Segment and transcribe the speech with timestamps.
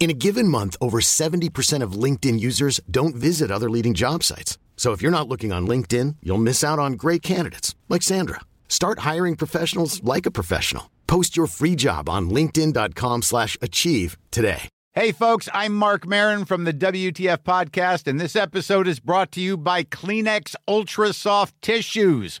[0.00, 4.56] In a given month, over 70% of LinkedIn users don't visit other leading job sites.
[4.76, 8.40] So if you're not looking on LinkedIn, you'll miss out on great candidates like Sandra.
[8.68, 10.88] Start hiring professionals like a professional.
[11.08, 14.68] Post your free job on linkedin.com/achieve today.
[14.92, 19.40] Hey, folks, I'm Marc Maron from the WTF Podcast, and this episode is brought to
[19.40, 22.40] you by Kleenex Ultra Soft Tissues,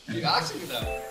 [0.13, 1.01] You asked me though.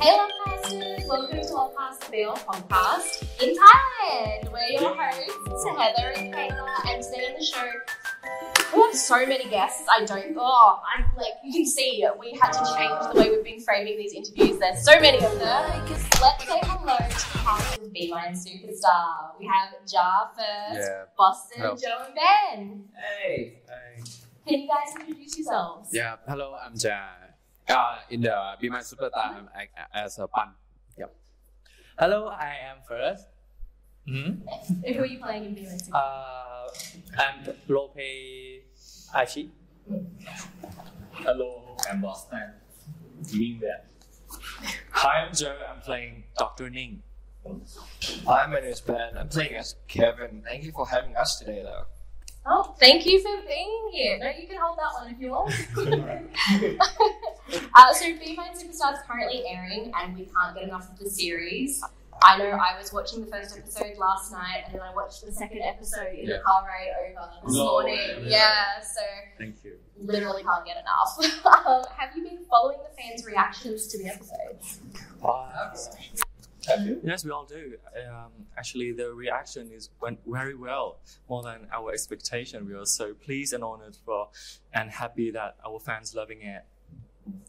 [0.00, 1.06] Hey, Lovecasters!
[1.06, 1.54] Welcome to
[2.10, 4.50] BL podcast in Thailand.
[4.50, 7.70] We're your hosts, Heather and Kayla, and today on the show,
[8.74, 9.86] we have so many guests.
[9.90, 10.34] I don't.
[10.38, 13.96] Oh, I'm like you can see we had to change the way we've been framing
[13.96, 14.58] these interviews.
[14.58, 15.86] There's so many of them.
[16.20, 19.38] Let's say hello to cast of Be Mine Superstar.
[19.38, 21.04] We have Ja first, Yeah.
[21.18, 21.76] Bosston, Hello.
[21.76, 22.84] Jo, and Ben.
[22.96, 23.60] Hey.
[23.68, 24.02] Hey.
[24.46, 25.90] Can you guys introduce yourselves?
[25.92, 26.16] Yeah.
[26.26, 27.08] Hello, I'm Ja.
[27.68, 29.48] Uh, in the Be My Superstar, I'm
[29.92, 30.54] as a pun.
[30.96, 31.14] Yep.
[31.98, 33.26] Hello, I am first.
[34.08, 34.34] Hmm
[34.86, 35.94] Who are you playing in Be Mine Superstar?
[35.94, 36.68] Uh,
[37.18, 37.96] I'm Lope
[39.14, 39.50] Ashi.
[41.12, 42.52] Hello, I'm Bosston.
[43.32, 43.84] Being there.
[44.90, 45.56] Hi, I'm Jo.
[45.68, 46.70] I'm playing Dr.
[46.70, 47.02] Ning.
[48.26, 49.18] Hi, my name is Ben.
[49.18, 50.42] I'm playing as Kevin.
[50.46, 51.86] Thank you for having us today, though.
[52.46, 54.18] Oh, thank you for being here.
[54.18, 55.52] No, you can hold that one if you want.
[57.74, 61.10] uh, so, Be Mine Superstar is currently airing, and we can't get enough of the
[61.10, 61.82] series.
[62.22, 65.32] I know I was watching the first episode last night, and then I watched the
[65.32, 66.38] second episode in the Yeah.
[66.44, 67.94] car ride over this No morning.
[67.98, 68.24] way.
[68.26, 69.00] Yeah, so
[69.38, 69.78] Thank you.
[69.98, 71.46] literally can't get enough.
[71.66, 74.80] um, have you been following the fans' reactions to the episodes?
[77.04, 77.78] Yes, we all do.
[78.10, 82.66] Um, actually, the reaction is went very well, more than our expectation.
[82.66, 84.30] We are so pleased and honored for,
[84.72, 86.64] and happy that our fans loving it.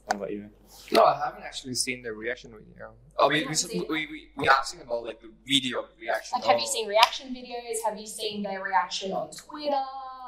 [0.06, 0.50] What about you?
[0.92, 2.92] No, I haven't actually seen the reaction video.
[3.18, 3.90] Oh, we, we, haven't seen it?
[3.90, 6.40] we, we, we asking about like the video reaction.
[6.40, 7.76] Like, have you seen reaction videos?
[7.86, 9.84] Have you seen their reaction on Twitter?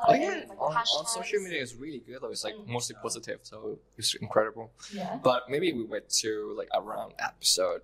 [0.08, 2.30] Oh yeah, Like, on, on social media is really good though.
[2.30, 2.68] It's like Mm.
[2.68, 4.72] mostly positive, so it's incredible.
[4.94, 5.20] Yeah.
[5.22, 7.82] But maybe we wait to like around episode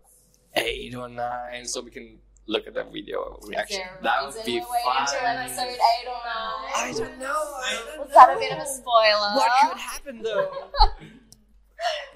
[0.56, 3.82] eight or nine, so we can look at the video reaction.
[3.82, 4.70] Is there a that would be fun.
[5.00, 6.72] until episode eight or nine?
[6.76, 7.28] I don't know.
[7.28, 9.36] I don't Was that a bit of a spoiler?
[9.36, 10.52] What could happen though?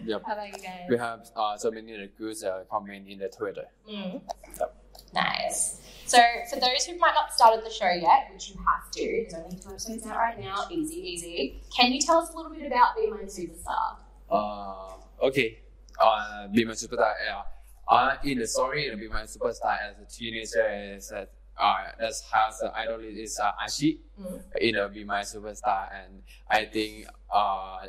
[0.06, 0.24] Yep.
[0.26, 0.88] How about you guys?
[0.90, 3.66] We have uh, so many good uh, comment in the Twitter.
[3.90, 4.22] Mm.
[4.60, 4.76] Yep.
[5.14, 5.82] Nice.
[6.06, 6.18] So,
[6.50, 9.58] for those who might not started the show yet, which you have to, there's only
[9.58, 11.62] two episodes out right now, easy, easy.
[11.76, 13.98] Can you tell us a little bit about Be My Superstar?
[14.32, 15.60] Uh, okay.
[16.02, 17.14] Uh, Be My Superstar.
[17.26, 17.42] Yeah.
[17.88, 22.50] Uh, in the story, Be My Superstar as a teenager is that uh, that's how
[22.62, 24.42] the idol is uh, Ashi Mm.
[24.62, 27.80] in Be My Superstar, and I think uh,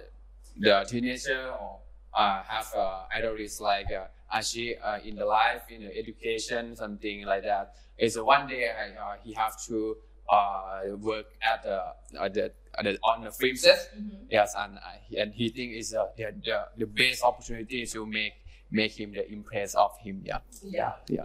[0.59, 1.81] the teenager or
[2.15, 4.07] uh, have uh, idols like uh,
[4.37, 7.75] Ashi uh, in the life, in the education, something like that.
[7.99, 9.97] Is one day uh, he have to
[10.31, 11.83] uh, work at the,
[12.21, 13.91] at the, at the on the film set.
[13.97, 14.25] Mm-hmm.
[14.31, 18.35] Yes, and uh, and he think is uh, the, the the best opportunity to make
[18.71, 20.23] make him the impress of him.
[20.25, 20.39] Yeah.
[20.63, 20.93] Yeah.
[21.09, 21.25] Yeah.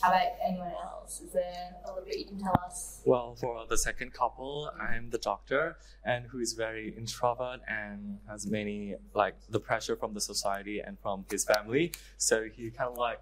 [0.00, 1.20] How about anyone else?
[1.20, 3.02] Is there a little bit you can tell us?
[3.04, 8.46] Well, for the second couple, I'm the doctor, and who is very introvert and has
[8.46, 11.92] many like the pressure from the society and from his family.
[12.16, 13.20] So he kind of like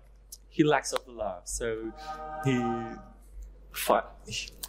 [0.49, 1.43] he lacks of the love.
[1.45, 1.93] So
[2.45, 2.63] he
[3.73, 4.05] fi-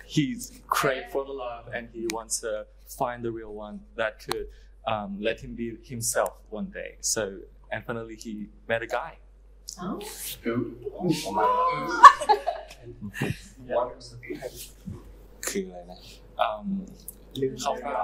[0.06, 4.48] he's crave for the love, and he wants to find the real one that could
[4.88, 6.98] um, let him be himself one day.
[7.02, 7.40] So
[7.72, 9.18] and finally, he met a guy.
[9.78, 10.00] Oh.
[15.48, 16.00] คืออะไรนะ
[16.46, 16.66] um
[17.42, 17.96] ลืมเข้ามา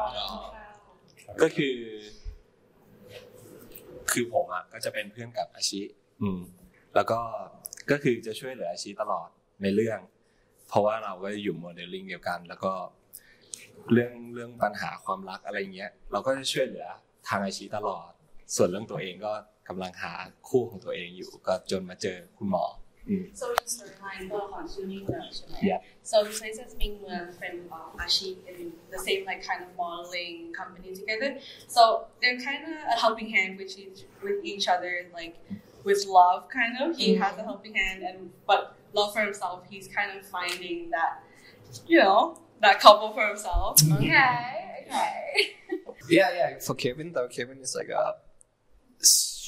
[1.41, 1.75] ก็คือ
[4.11, 5.81] คือผมอะก็จะเป็นเพื่อนกับอาชิ
[6.21, 6.39] อืม
[6.95, 7.19] แล้วก็
[7.91, 9.29] ก็คือจะช่วยเหลืออาชิตลอด
[9.61, 9.99] ในเรื่อง
[10.69, 12.73] เพราะว่าเราก็อยู่โมเดลลิ่งเดียวกัน แล้วก็
[13.91, 16.87] เรื่องเรื่องปัญหาความรักอะไรเงี้ย เราก็จะช่วยเหลือ
[17.29, 18.09] ทางอาชิตลอด
[18.55, 19.33] ส่วนเรื่องตัวเองก็
[19.70, 20.14] กำลังหา
[20.48, 22.64] คู่ของตัวเองอยู่ ก็จนมาเจอคุณหมอ
[23.08, 25.80] อืม So in storyline ตัวของชื่อมิ่งเมืองใช่ไหม Yeah.
[26.10, 28.30] So he plays as Ming Muang, friend of Ashi,
[28.60, 31.30] in the same like kind of modeling company together.
[31.76, 31.82] So
[32.20, 35.34] they're kind of a helping hand with each with each other, like
[35.88, 36.88] with love, kind of.
[37.02, 38.18] He has a helping hand, and
[38.50, 38.60] but
[38.98, 41.12] love for himself, he's kind of finding that,
[41.92, 42.20] you know,
[42.64, 43.72] that couple for himself.
[43.98, 44.28] Okay,
[44.82, 45.16] okay.
[46.18, 46.50] Yeah, yeah.
[46.66, 48.04] For Kevin, though, Kevin is like a
[49.00, 49.39] s-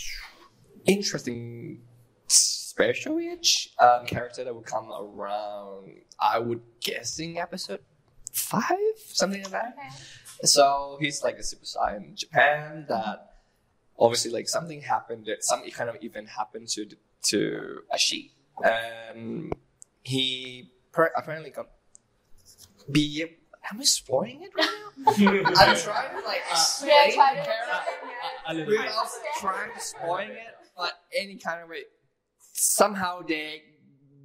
[0.85, 1.81] interesting
[2.27, 6.01] special-ish um, character that would come around.
[6.19, 7.81] I would guess in episode
[8.31, 8.77] five,
[9.07, 9.75] something like that.
[10.43, 13.33] So he's like a super star in Japan that
[13.97, 16.87] obviously like something happened, some kind of event happened to
[17.29, 18.31] to Ashi,
[18.63, 19.53] and
[20.03, 21.67] he per- apparently got
[22.91, 23.25] be.
[23.71, 25.11] Am I spoiling it right now?
[25.13, 27.81] I'm trying to like explain try the to- character
[28.47, 28.79] a little bit.
[28.81, 29.07] without
[29.39, 31.83] trying to spoiling it, but any kind of way.
[32.53, 33.61] Somehow they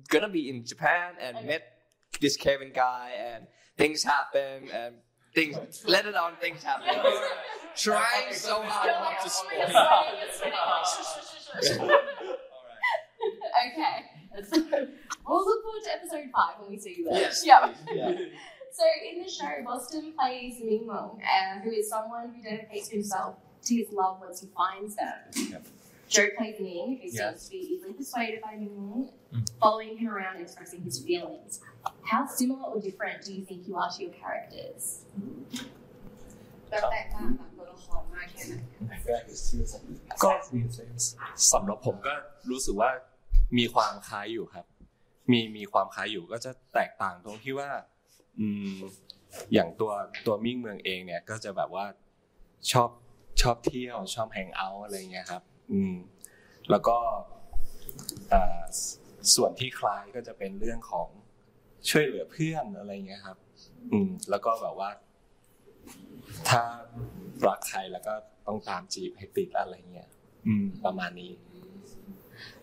[0.08, 1.62] gonna be in Japan and met
[2.20, 3.46] this Kevin guy, and
[3.76, 4.96] things happen, and
[5.34, 5.56] things
[5.86, 6.94] let it on things happen.
[7.76, 9.60] Trying so hard not to spoil.
[13.66, 14.04] okay.
[15.28, 17.20] we'll look forward to episode five when we see you there.
[17.20, 17.42] Yes.
[17.44, 17.72] Yeah.
[17.92, 18.12] Yeah.
[18.72, 23.36] So in the show, Bosston plays Ming Mong, uh, who is someone who dedicates himself
[23.64, 25.14] to his love once he finds them.
[25.50, 25.66] Yep.
[26.08, 27.30] Joe plays Ming, who Yeah.
[27.30, 29.00] seems to be easily persuaded by Ming Mong,
[29.62, 31.60] following him around and expressing his feelings.
[32.10, 34.82] How similar or different do you think you are to your characters?
[36.70, 38.54] แบบแตกต่างจากตัวละครมากแค่ไหน
[40.22, 40.30] ก็
[41.52, 42.14] สำหรับผมก็
[42.50, 42.90] รู้สึกว่า
[43.58, 44.66] มีความคล้ายอยู่ครับ
[45.30, 47.70] มีมีความคล้ายอยู่ก็จะแตกต่างตรงที่ว่า
[48.38, 48.76] อืม
[49.52, 49.92] อย่างตัว
[50.26, 51.86] ตัวมิ่งเมืองเองเนี่ยก็จะแบบว่า
[52.72, 52.90] ชอบ
[53.40, 55.94] ชอบเที่ยวชอบแฮงเอาท์อะไรเงี้ยครับ อืม
[56.70, 56.98] แล้วก็
[58.32, 58.62] อ่า
[59.34, 61.08] ส่วนที่คล้ายก็จะเป็นเรื่องของ
[61.90, 63.38] ช่วยเหลือเพื่อนอะไรเงี้ยครับ
[63.92, 64.90] อืม แล้วก็แบบว่า
[66.48, 66.62] ถ้า
[67.46, 68.14] รักใครแล้วก็
[68.46, 70.08] ต้องตามจีบให้ติดอะไรเงี้ย
[70.46, 71.32] อืม ประมาณนี้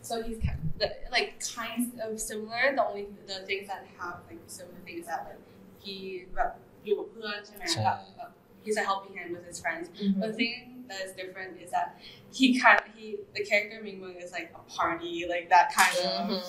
[0.09, 2.63] So he's kind of, the, like kind of similar.
[2.77, 5.43] The only the things that have like similar things that like
[5.83, 5.95] he
[6.35, 6.51] แบบ
[6.85, 8.31] อยู่กับเพื่อนใช่ไหมใช่แบบแบบ
[8.64, 9.88] he's a helping hand with his friends.
[10.19, 11.98] But the thing that is different is that
[12.32, 16.44] he kind he the character Ming Meng is like a party like that kind of.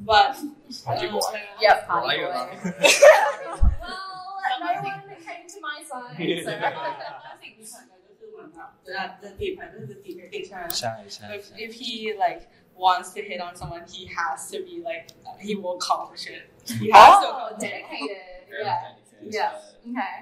[0.00, 0.36] But
[0.84, 1.20] Party boy.
[1.60, 1.86] Yep.
[1.90, 2.26] I like it.
[2.26, 2.40] well,
[4.60, 6.50] no one came to my side, so.
[7.42, 11.92] สิ่งที่สำคัญก็คือเหมือนแบบเวลาจะจีบใครก็จะจีบให้ติดใช่ไหม ใช่ใช่ If, if he
[12.24, 12.42] like
[12.84, 15.04] wants to hit on someone, he has to be like
[15.46, 16.44] he will accomplish it.
[16.82, 17.28] He has to.
[17.28, 18.24] Oh, dedicated.
[18.64, 18.78] Yeah.
[19.38, 19.52] Yeah.
[19.88, 19.90] Okay.
[19.90, 20.16] Okay.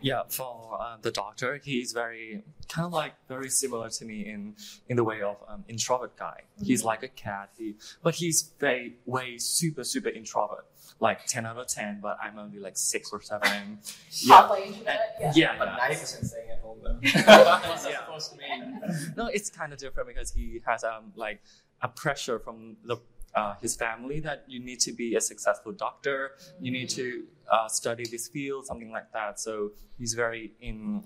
[0.00, 4.54] yeah, for uh, the doctor, he's very kind of like very similar to me in
[4.88, 6.42] in the way of um, introvert guy.
[6.62, 10.66] He's like a cat, he, but he's very way super super introvert,
[11.00, 12.00] like ten out of ten.
[12.02, 13.78] But I'm only like six or seven.
[14.22, 15.32] Yeah, Halfway into And- Yeah.
[15.34, 15.76] yeah, But yeah.
[15.76, 16.98] ninety percent staying at home though.
[17.02, 17.76] Yeah.
[18.04, 18.80] supposed to mean?
[19.16, 21.40] no, it's kind of different because he has um like
[21.82, 22.96] a pressure from the
[23.34, 27.68] uh, his family that you need to be a successful doctor, you need to uh,
[27.68, 29.38] study this field, something like that.
[29.40, 31.04] So he's very in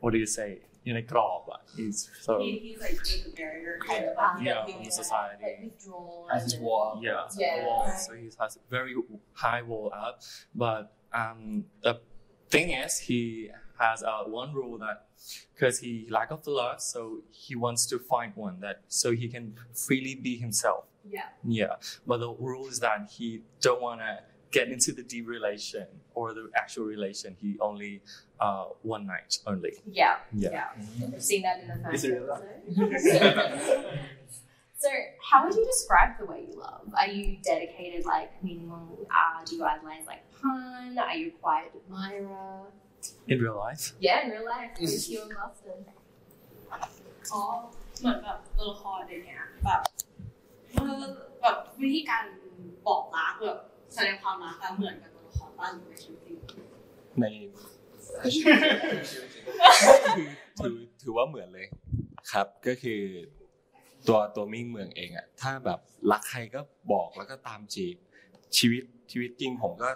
[0.00, 1.44] what do you say in a crowd.
[1.76, 4.14] He's so He, he's like with the barrier kind of.
[4.16, 4.26] Yeah.
[4.34, 5.42] like, yeah he- from the society.
[5.42, 5.72] Like.
[6.34, 7.00] As his wall.
[7.02, 7.64] Yeah, Yeah.
[7.64, 7.88] wall.
[7.98, 8.94] So he has a very
[9.32, 10.22] high wall up,
[10.54, 12.00] but um, the
[12.50, 15.06] thing is, he has uh, one rule that
[15.54, 19.28] because he lack of the love, so he wants to find one that so he
[19.28, 20.84] can freely be himself.
[21.10, 21.22] Yeah.
[21.44, 21.74] Yeah.
[22.06, 24.18] But the rule is that he don't want to
[24.50, 27.36] get into the deep relation or the actual relation.
[27.40, 28.02] He only
[28.40, 29.74] uh, one night only.
[29.90, 30.16] Yeah.
[30.32, 30.50] Yeah.
[30.50, 30.64] yeah.
[30.78, 31.14] Mm-hmm.
[31.14, 32.04] I've seen that in the first
[34.78, 34.88] so,
[35.30, 36.82] how would you describe the way you love?
[36.96, 39.06] Are you dedicated, like minimal?
[39.10, 40.98] Uh, do you idolize like pun?
[40.98, 42.66] Are you a quiet admirer?
[43.28, 43.92] In real life?
[44.00, 44.70] Yeah, in real life.
[44.78, 45.72] Who's your master?
[47.32, 47.70] Oh,
[48.02, 49.88] not that little hard in here, but
[51.42, 52.22] แบบวิธีการ
[52.86, 53.58] บอกรักแบบ
[53.94, 56.38] แสดงความรักเหมือนกับตัวละครบ้านหรือในชีวิตจริง
[57.20, 57.24] ใน
[60.58, 61.66] ถือถือว่าเหมือนเลย
[62.32, 63.02] ครับก็คือ
[64.08, 65.80] ตัวตัวมิ่งเมืองเองอะถ้าแบบ
[66.12, 66.60] รักใครก็
[66.92, 67.96] บอกแล้วก็ตามจีบ
[68.58, 69.90] ชีวิตชีวิตจริงผมก็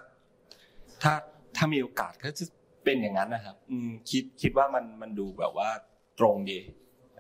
[1.03, 1.13] ถ้า
[1.57, 2.45] ถ้ามีโอกาสก็จะ
[2.85, 5.69] เป็นอย่างนั้นนะครับ อืมคิดคิดว่ามันมันดูแบบว่า
[6.19, 6.59] ตรงดี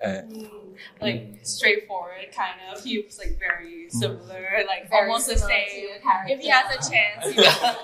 [0.03, 0.51] Uh, mm, mm.
[1.01, 2.83] Like straightforward kind of.
[2.83, 3.91] He was like very mm.
[3.91, 5.89] similar, like very almost the same.
[6.27, 7.77] If he has a chance, he will.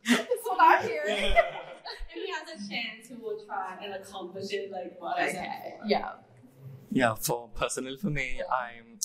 [0.08, 1.08] That's what I'm hearing.
[1.36, 4.72] if he has a chance, he will try and accomplish it.
[4.72, 5.76] Like what okay.
[5.84, 6.12] I Yeah.
[6.92, 7.16] Yeah.
[7.16, 9.00] For personal, for me, I'm.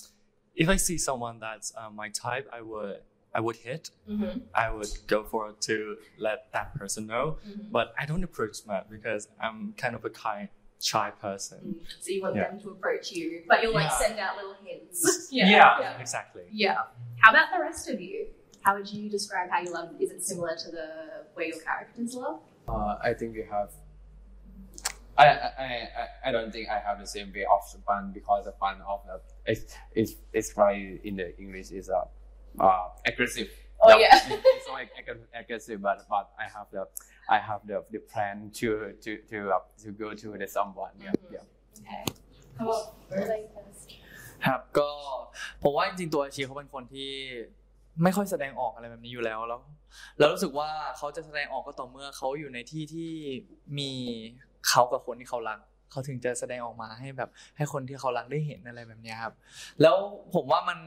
[0.55, 2.99] If I see someone that's uh, my type, I would
[3.35, 3.91] I would hit.
[4.09, 4.41] Mm-hmm.
[4.55, 7.39] I would go for to let that person know.
[7.49, 7.71] Mm-hmm.
[7.71, 10.49] But I don't approach much because I'm kind of a kind
[10.81, 11.77] shy person.
[12.01, 12.49] So you want Yeah.
[12.51, 13.99] them to approach you, but you'll like Yeah.
[13.99, 15.29] send out little hints.
[15.33, 16.43] Yeah, exactly.
[16.51, 16.83] Yeah.
[17.21, 18.27] How about the rest of you?
[18.63, 19.91] How would you describe how you love?
[20.01, 20.87] Is it similar to the
[21.37, 22.41] way your characters love?
[22.69, 23.71] Uh, I think we have.
[25.19, 28.53] I, I, I, I don't think I have the same way of fun because the
[28.53, 29.21] fun of the
[29.53, 32.05] it's it's it's very in the English is uh,
[32.61, 33.51] uh aggressive.
[33.85, 34.15] Oh, yeah.
[34.15, 36.83] it's like ag- aggressive, but but I have the
[37.29, 38.69] I have the, the plan to
[39.05, 40.95] to to uh, to go to the someone.
[41.01, 41.35] Yeah, Mm-hmm.
[41.35, 41.45] yeah.
[41.83, 42.05] Okay.
[42.59, 43.89] How about Verlaine first?
[44.47, 44.91] ครับก็
[45.63, 47.11] ผมว่าจริงๆตัวอาชีเขาเป็นคนที่
[48.03, 49.61] ไม่ค่อยแสดงออกอะไรแบบนี้อยู่แล้วแล้ว
[50.19, 53.11] แล้วรู้สึกว่าเขาจะแสดงออกก็ต่อเมื่อเขาอยู่ในที่ที่
[53.79, 53.91] มี
[54.69, 55.59] เขากับคนที่เขารัก
[55.93, 59.33] เขาถึงจะแสดงออกมาให้แบบให้คนที่เขารักได้เห็นอะไรแบบนี้ครับ
[59.83, 59.97] แล้ว
[60.35, 60.79] ผมว่ามัน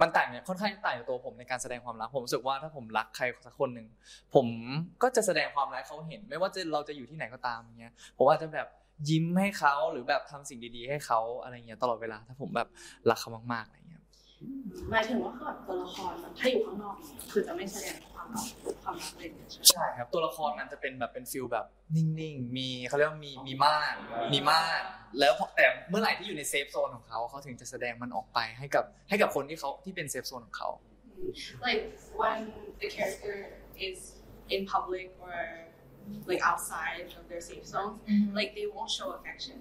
[0.00, 3.86] มันต่างเนี่ยค่อนข้างต่างจากตัวผมในการแสดงความรักผมรู้สึกว่าถ้าผมรักใครสักคนหนึ่ง
[4.34, 4.46] ผม
[5.02, 8.68] ก็จะแสดงความรักเขาเห็น ไม่ว่าจะเราจะอยู่ที่ไหนก็ตามอย่างเงี้ยผมอาจจะแบบ
[9.08, 12.68] ยิ้มให้เขาหรือแบบทำสิ่งดีๆ ให้เขาอะไรเงี้ยตลอดเวลาถ้าผมแบบ
[13.10, 14.02] รักเขามากๆอะไรเงี้ย
[14.90, 18.46] หมายถึงว่าแบบตัวละครมันถ้าอยู่ข้างนอกเนี่ยคือจะไม่แสดงความรัก
[18.84, 23.94] ความรักเลยใช่ไหมใช่ครับ ตัวละครมันจะเป็นแบบเป็นฟิลแบบนิ่งๆ มีเขาเรียกว่ามีมีมาก
[24.32, 24.80] มีมาก
[25.20, 30.70] แล้วพอแต่เมื่อไหร่ที่อยู่ในเซฟโซนของเขาเขาถึงจะแสดงมันออกไปให้กับให้กับคนที่เขาที่เป็นเซฟโซนของเขา
[31.66, 31.82] like
[32.20, 32.38] when
[32.80, 33.36] the character
[33.86, 33.98] is
[34.54, 35.36] in public or
[36.26, 37.98] like outside of their safe zone,
[38.32, 39.54] like they won't show affection.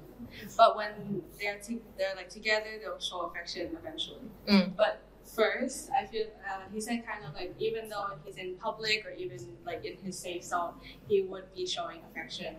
[0.57, 4.21] But when they're to- they're like together, they'll show affection eventually.
[4.47, 4.75] Mm.
[4.75, 9.05] But first, I feel uh, he said kind of like even though he's in public
[9.05, 10.73] or even like in his safe zone,
[11.07, 12.55] he would be showing affection.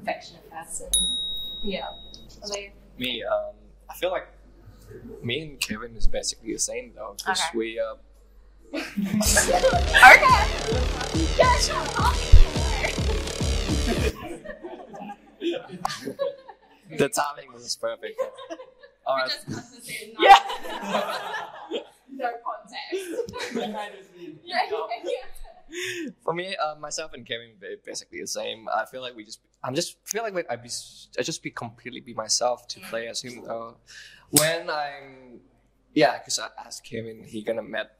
[0.00, 0.88] Affectionate person.
[1.62, 1.88] Yeah.
[2.48, 3.54] Like, Me, um,
[3.90, 4.28] I feel like
[5.22, 7.58] me and Kevin is basically the same though, because Okay.
[7.58, 7.94] we uh,
[8.74, 10.44] okay.
[11.36, 12.14] Yeah, shut up.
[16.96, 18.20] The timing was perfect.
[19.06, 19.30] All right.
[19.30, 20.14] just the same.
[20.20, 20.36] Yeah.
[22.12, 23.54] no context.
[24.44, 24.60] yeah.
[26.24, 27.52] For me, uh, myself and Kevin
[27.84, 28.68] basically the same.
[28.74, 30.70] I feel like we just, I'm just feel like I be,
[31.18, 33.76] I just be completely be myself to play as him though.
[34.30, 35.40] When I'm,
[35.94, 37.92] yeah, because I asked Kevin, he gonna met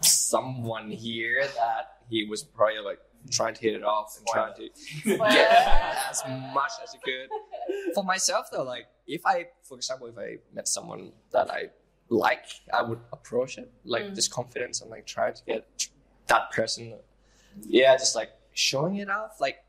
[0.00, 3.00] someone here that he was probably like
[3.30, 4.68] trying to hit it off and trying to
[5.04, 5.50] get
[6.10, 6.22] as
[6.54, 7.94] much as you could.
[7.94, 11.70] For myself though, like if I, for example, if I met someone that I
[12.08, 14.14] like, I would approach it like mm.
[14.14, 15.88] this confidence and like try to get
[16.26, 16.94] that person.
[17.62, 19.40] Yeah, just like showing it off.
[19.40, 19.64] Like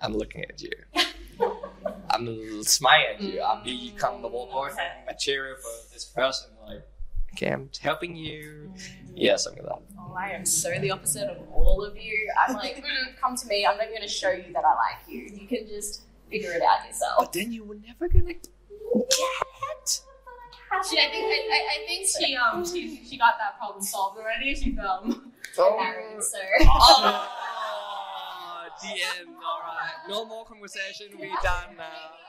[0.00, 0.72] I'm looking at you.
[2.10, 3.42] I'm smiling at you.
[3.42, 3.64] I'm mm.
[3.64, 6.50] being comfortable boyfriend material for this person.
[6.66, 6.82] Like,
[7.38, 8.70] okay, I'm helping you.
[9.14, 9.82] Yeah, something like that.
[9.98, 12.30] Oh, I am so the opposite of all of you.
[12.46, 13.66] I'm like, mm, come to me.
[13.66, 15.28] I'm not going to show you that I like you.
[15.34, 17.18] You can just figure it out yourself.
[17.18, 18.48] But then you were never gonna get.
[20.88, 24.18] She, I think I, I, I think she um she, she got that problem solved
[24.18, 24.54] already.
[24.54, 26.38] She's um Married, so.
[26.60, 27.26] Oh,
[28.82, 29.28] the end.
[29.42, 30.08] All right.
[30.08, 31.08] No more conversation.
[31.18, 32.27] We done now.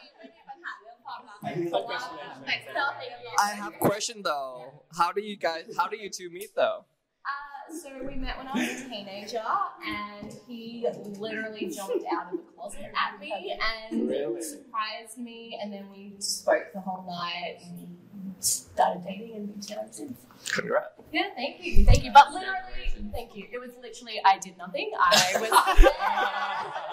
[3.39, 4.83] I have a question though.
[4.97, 5.63] How do you guys?
[5.77, 6.85] How do you two meet though?
[7.25, 9.41] Uh, so we met when I was a teenager,
[9.85, 10.87] and he
[11.17, 13.57] literally jumped out of the closet at me
[13.91, 17.97] and surprised me, and then we spoke the whole night and
[18.39, 20.17] started dating and been together since.
[20.49, 20.87] Congrats.
[21.11, 22.11] Yeah, thank you, thank you.
[22.13, 23.45] But literally, thank you.
[23.51, 24.91] It was literally I did nothing.
[24.97, 25.35] I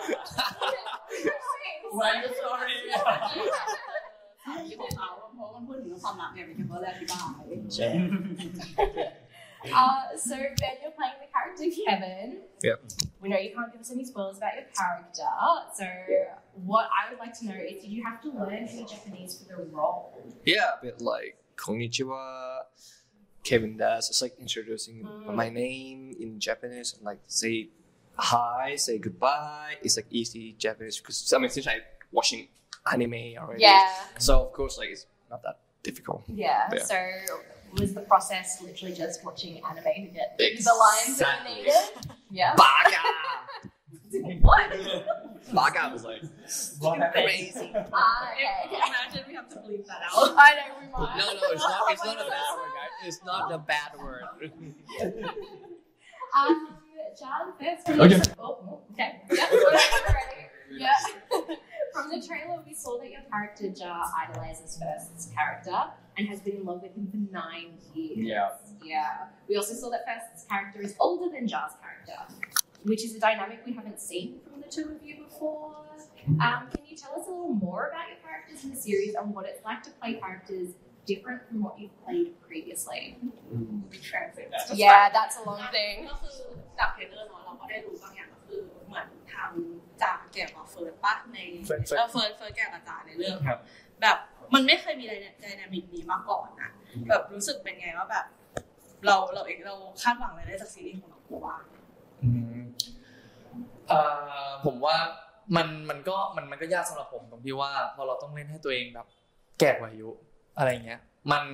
[0.09, 0.17] was.
[1.98, 2.78] Why you sorry?
[4.68, 7.22] ที่ของเขาเพราะมันพูดถึงความรักเนี่ยเป็นคนแรกที่บ้า
[9.64, 12.40] Uh, so Ben, you're playing the character Kevin.
[12.64, 12.80] Yep.
[13.22, 15.32] We know you can't give us any spoilers about your character.
[15.78, 15.86] So
[16.72, 19.46] what I would like to know is, did you have to learn any Japanese for
[19.52, 20.18] the role?
[20.46, 22.24] Yeah, a bit like konnichiwa.
[23.44, 24.10] Kevin does.
[24.10, 25.08] It's like introducing
[25.42, 27.70] my name in Japanese and like say
[28.17, 29.77] hi, say goodbye.
[29.83, 31.81] It's like easy Japanese because I mean since I
[32.13, 32.49] watching
[32.91, 33.63] anime already.
[33.63, 33.89] Yeah.
[34.19, 36.23] So of course like it's not that difficult.
[36.29, 36.69] Yeah.
[36.73, 36.83] Yeah.
[36.83, 36.97] So
[37.79, 41.75] Was the process literally just watching anime to get the lines that you needed?
[42.31, 42.55] Yeah.
[42.57, 44.41] Baga!
[44.41, 44.73] what?
[45.53, 46.23] Baga was like
[47.13, 47.73] crazy.
[47.93, 48.77] Ah, okay, okay.
[48.77, 50.35] Imagine we have to bleep that out.
[50.37, 51.17] I know we might.
[51.19, 51.83] No, no, it's not.
[51.93, 53.07] It's not a bad word, guys.
[53.07, 54.25] It's not a bad word.
[56.37, 56.77] Um,
[57.19, 57.87] John, first.
[57.87, 58.19] From Okay.
[58.19, 59.23] The, oh, okay.
[59.33, 59.47] Yeah.
[59.51, 60.47] Ready?
[60.79, 60.91] Yeah.
[61.93, 66.57] from the trailer, we saw that your character Ja idolizes First's character and has been
[66.57, 68.19] in love with him for nine years.
[68.19, 68.49] Yeah.
[68.83, 69.27] Yeah.
[69.49, 72.35] We also saw that First's character is older than Ja's character,
[72.85, 75.75] which is a dynamic we haven't seen from the two of you before.
[76.41, 79.33] Um, can you tell us a little more about your characters in the series and
[79.35, 80.71] what it's like to play characters
[81.07, 83.17] different from what you've played previously?
[84.03, 84.49] Translate.
[84.75, 86.09] Yeah, that's a long thing.
[86.79, 89.51] ก็คือจากเทรลเลอร์เนาะเราก็ได้รู้บางอย่างก็คือเหมือนทาง
[90.03, 93.59] จากแก่กว่าเฟิร์นปะในเฟิร์นเฟิร์นเออเฟิร์นเฟิร์นแก่กว่าจาในเรื่องครับ
[94.03, 94.17] แบบ
[94.55, 96.71] มันไม่เคยมีไดนามิกนี้มาก่อนนะ
[97.09, 98.27] แบบรู้สึกเป็นไงว่าแบบ
[99.07, 101.63] เราเราเองเราคาดหวังอะไรได้จากซีรีส์ของเราบ้าง
[102.23, 102.31] อื
[102.61, 102.63] ม
[103.89, 104.01] เอ่
[104.47, 104.97] อผมว่า
[105.57, 109.07] มันมันก็มันมันก็ยากสำหรับผมตรงที่ว่าพอเราต้องเล่นให้ตัวเองแบบ
[109.61, 110.09] แก่กว่าอายุ
[110.59, 111.01] อะไรเงี้ย
[111.33, 111.45] มัน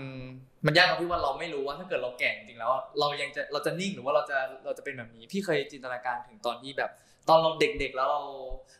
[0.66, 6.90] มันยากตรงที่ว่าเราไม่รู้ว่าถ้าเกิดเราแก่จริงแล้ว เรายังจะเราจะนิ่งหรือว่าเราจะเราจะเป็นแบบนี้ พี่เคยจินตนาการถึงตอนที่แบบ
[7.28, 8.22] ตอนเราเด็กๆแล้วเรา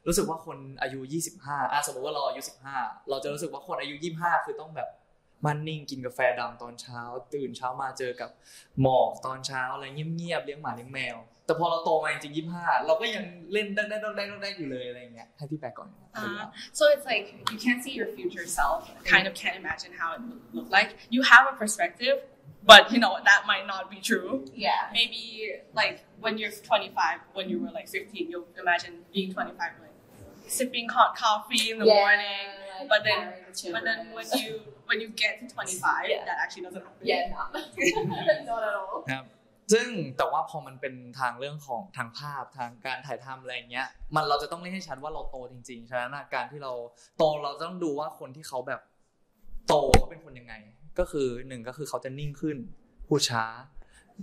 [0.07, 1.01] รู้สึกว่าคนอายุ
[1.37, 2.41] 25อะสมมติว่าเราอายุ
[2.75, 4.89] 15 เราจะรู้สึกว่าคนอายุ 25 คือต้องแบบ
[5.47, 7.01] มันนิ่งกินกาแฟดำตอนเช้า
[7.35, 8.31] ตื่นเช้ามาเจอกับ
[8.83, 11.17] หมอกตอนเช้าอะไรเงียบๆเลี้ยงหมาเลี้ยงแมว
[11.52, 14.10] แต่พอเราโตมาจริงๆ25 เราก็ยังเล่นได้ได้ได้
[14.42, 15.90] ได้อยู่เลยอะไรเงี้ยให้พี่แปลก่อน
[16.24, 16.46] Uh,
[16.78, 18.80] so it's like you can't see your future self,
[19.14, 20.90] kind of can't imagine how it would look like.
[21.16, 22.18] You have a perspective,
[22.72, 24.32] but you know that might not be true.
[24.66, 24.82] Yeah.
[25.00, 25.22] Maybe
[25.82, 29.96] like when you're 25, when you were like 15, you'll imagine being 25, like
[30.58, 32.46] sipping hot coffee in the Yeah, morning.
[32.80, 34.16] like But then, married with but then children.
[34.18, 34.50] when you
[34.90, 36.26] when you get to 25, Yeah.
[36.30, 37.04] that actually doesn't happen.
[37.12, 37.44] Yeah, no.
[38.52, 38.96] not at all.
[39.12, 39.24] ครับ
[39.73, 46.73] ซึ่งแต่ว่าพอมันเป็นทางเรื่องของทางภาพทางการถ่ายทำอะไรเงี้ย มันเราจะต้องเล่นให้ชัดว่าเราโตจริง ๆ ฉะนั้นการที่เรา
[47.19, 48.81] โตเราต้องดูว่าคนที่เขาแบบ
[49.69, 50.55] โตเขาเป็นคนยังไง
[50.99, 52.57] ก็คือหนึ่งก็คือเขาจะนิ่งขึ้น
[53.09, 53.45] พูดช้า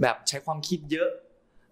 [0.02, 1.10] แบบใช้ความคิดเยอะ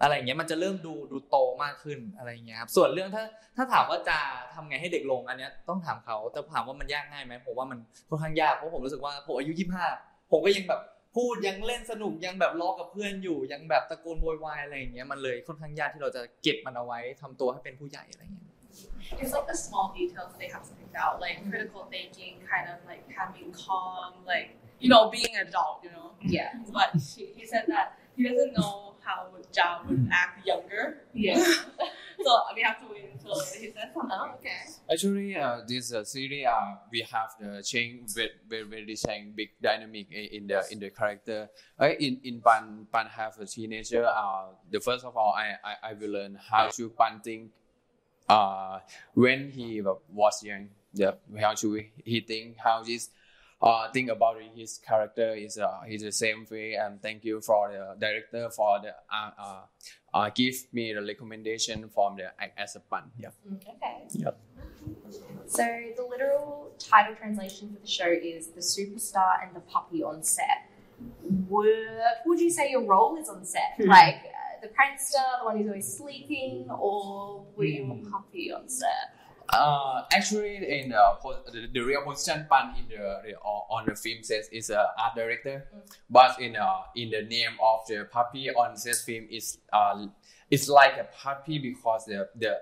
[0.01, 3.23] อะไรเงี้ยมันจะเริ่มดูดูโตมากขึ้นอะไรเงี้ยครับส่วนเรื่องถ้า
[3.57, 4.17] ถ้าถามว่าจะ
[4.53, 9.85] ทำไงให้เด็กลงอันเนี้ยต้องถามเขาแต่ถามว่ามันยากง่ายไหมผมว่ามันค่อนข้างยากเพราะผมรู้สึกว่าผมอายุยี่ห้า
[10.31, 10.81] ผมก็ยังแบบ
[11.17, 18.45] พูดยังเล่นสนุกยังแบบล้อกับเพื่อนอยู่ยังแบบตะโกนโวยวายอะไรอย่างเงี้ยมันเลยค่อนข้างยากที่เราจะเก็บมันเอาไว้ทำตัวให้เป็นผู้ใหญ่อะไรอย่างเงี้ย
[19.21, 22.77] It's like the small details they have to pick out, like critical thinking, kind of
[22.89, 24.49] like having calm, like
[24.81, 26.07] you know, being an adult, you know.
[26.37, 26.51] Yeah.
[26.77, 31.03] But she, he said that he doesn't know how Jao would act younger.
[31.13, 31.37] Yeah.
[32.23, 34.11] so we have to wait until he says something.
[34.11, 34.57] Oh, okay.
[34.91, 39.49] Actually, uh, this uh, series, uh, we have the change very, very, very change big
[39.61, 41.49] dynamic in, in the in the character.
[41.79, 44.05] Uh, in in Pan Pan have a teenager.
[44.05, 47.51] Uh, the first of all, I I, I will learn how to Pan think.
[48.27, 48.79] Uh,
[49.13, 53.09] when he was young, yeah, how to he think how this.
[53.59, 57.71] Uh, think about his character is uh, he's the same way and thank you for
[57.71, 59.61] the director for the uh, uh,
[60.13, 63.73] uh, give me the recommendation from the act as a pan yeah Okay.
[64.13, 64.39] Yep.
[65.47, 65.63] So
[65.95, 70.69] the literal title translation for the show is the superstar and the puppy on set.
[71.47, 71.67] What
[72.25, 73.75] would you say your role is on set?
[73.79, 78.67] Like uh, the prankster, the one who's always sleeping, or were you a puppy on
[78.67, 79.16] set?
[79.57, 83.85] Uh, actually, in uh, po- the, the real position pan in the, the uh, on
[83.87, 85.65] the film set is a art director,
[86.09, 90.05] but in uh, in the name of the puppy on set film is uh,
[90.51, 92.57] it's like a puppy because the the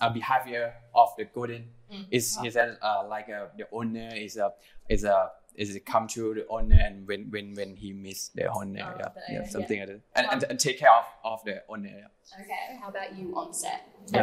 [0.00, 2.06] uh, behavior of the golden Mm.
[2.12, 4.52] is said uh, like a, the owner is a
[4.88, 8.44] is a is it come to the owner and when when when he miss the
[8.46, 9.48] owner Oh, yeah, the- yeah yeah.
[9.48, 12.40] something like that and, and, and take care of, of the owner yeah.
[12.40, 12.78] Okay.
[12.80, 13.90] How about you on set?
[14.06, 14.22] Yeah.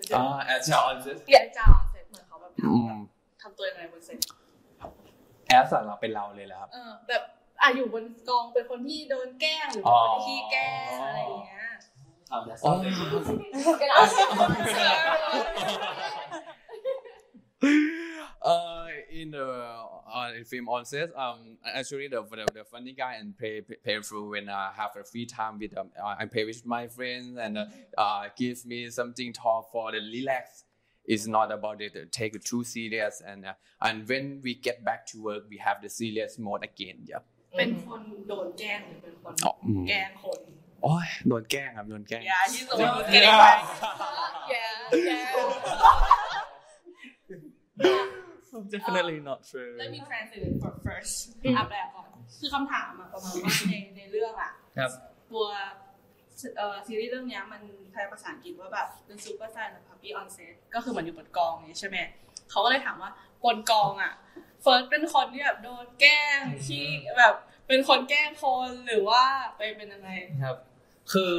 [0.00, 0.26] As Jar?
[0.40, 4.18] uh, as on set เปลี่ยนจาวเสร็จเหมือนเขาแบบทอืมำทำตัวยังไงบนเซ็ต
[5.46, 7.22] แอสเราเป็นเราเลยแหละครับเออแบบ
[7.62, 11.66] อะอยู่บนกองเป็นคนที่โดนแกล้งหรือเป็นคนที่ขี้แกล้งอะไรอย่างเงี้ย
[12.32, 12.40] อ๋อ
[13.80, 14.26] Gonna ask you.
[18.42, 18.79] uh,
[19.19, 23.37] in the uh, in film on set, um, actually the, the the funny guy and
[23.37, 26.65] play play through when I have a free time with um, uh, I play with
[26.65, 27.65] my friends and uh,
[27.97, 30.63] uh, give me something talk for the relax.
[31.05, 34.83] It's not about it to take it too serious and uh, and when we get
[34.83, 36.99] back to work, we have the serious mode again.
[37.05, 37.23] Yeah.
[37.57, 40.39] เป็นคนโดนแกล้งหรือเป็นคน อ๋ออืม แกล้งคน
[40.83, 43.71] โอ้ยโดนแกล้งครับโดนแกล้ง Yeah, he's the one who's getting pranked.
[44.51, 44.69] Yeah,
[47.87, 48.18] yeah.
[48.74, 51.14] definitely not true Let me translate it for first
[51.56, 52.08] อะแปลก่อน
[52.38, 54.90] คือคำถามอะประมาณว่าในในเรื่องอะครับ
[55.30, 55.46] ตัว
[56.56, 61.98] เอ่อซีรีส์เรื่องเนี้ยมันแปลภาษาอังกฤษว่าแบบ The Super Saiyan of Puppy on Set ก็คือเหมันอยู่บนกองนี้ใช่ไหม
[62.50, 63.10] เขาก็เลยถามว่า
[63.44, 64.12] บนกองอะ
[64.62, 66.86] เฟิร์สเป็นคนที่แบบโดนแกล้งที่
[67.18, 67.34] แบบ
[67.68, 69.22] เป็นคนแกล้งคนหรือว่า
[69.56, 70.10] ไปเป็นยังไง
[70.42, 70.56] ครับ
[71.12, 71.34] คือ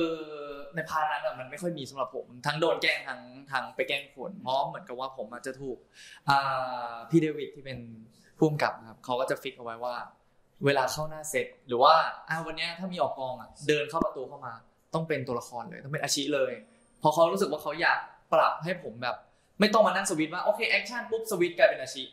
[0.76, 5.78] ในพาร์ทนั้นมันไม่ค่อยมีสำหรับผม ทั้งโดนแกล้งทั้งทั้งไปแกล้งคนเพราะเหมือนกับว่าผมอาจจะถูก
[7.10, 7.78] พี่เดวิดที่เป็น
[8.38, 9.96] ผู้กำกับครับเขาก็จะฟิกเอาไว้ว่า
[10.66, 11.94] เวลาเข้าหน้าเซตหรือว่า
[12.46, 14.54] วันนี้ถ้ามีออกกองอะเดินเข้าประตูเข้ามา
[14.94, 16.54] ต้องเป็นตัวละครเลยต้องเป็นอาชีเลย
[17.00, 18.00] เพราะเขารู้สึกว่าเขาอยาก
[18.34, 19.16] ปรับให้ผมแบบ
[19.60, 22.04] ไม่ต้องมานั่งสวิตว่าโอเคแอคชั่นปุ๊บสวิตกลายเป็นอาชี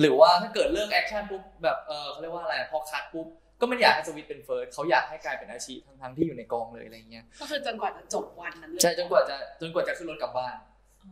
[0.00, 3.28] หรือว่าถ้าเกิดเลิกแอคชั่นปุ๊บแบบเออเขาเรียกว่าอะไรพอคัดปุ๊บ
[3.64, 10.56] ก็ไม่อยากให้สวิตช์เป็นเฟิร์สเขาอยากให้กลายเป็นอาชีทั้งทั้งๆที่อยู่ในกองเลยอะไรเงี้ยก็คือจนกว่าจะจบวันนั้นเลยใช่จนกว่าจะจนกว่าจะขึ้นรถกลับบ้าน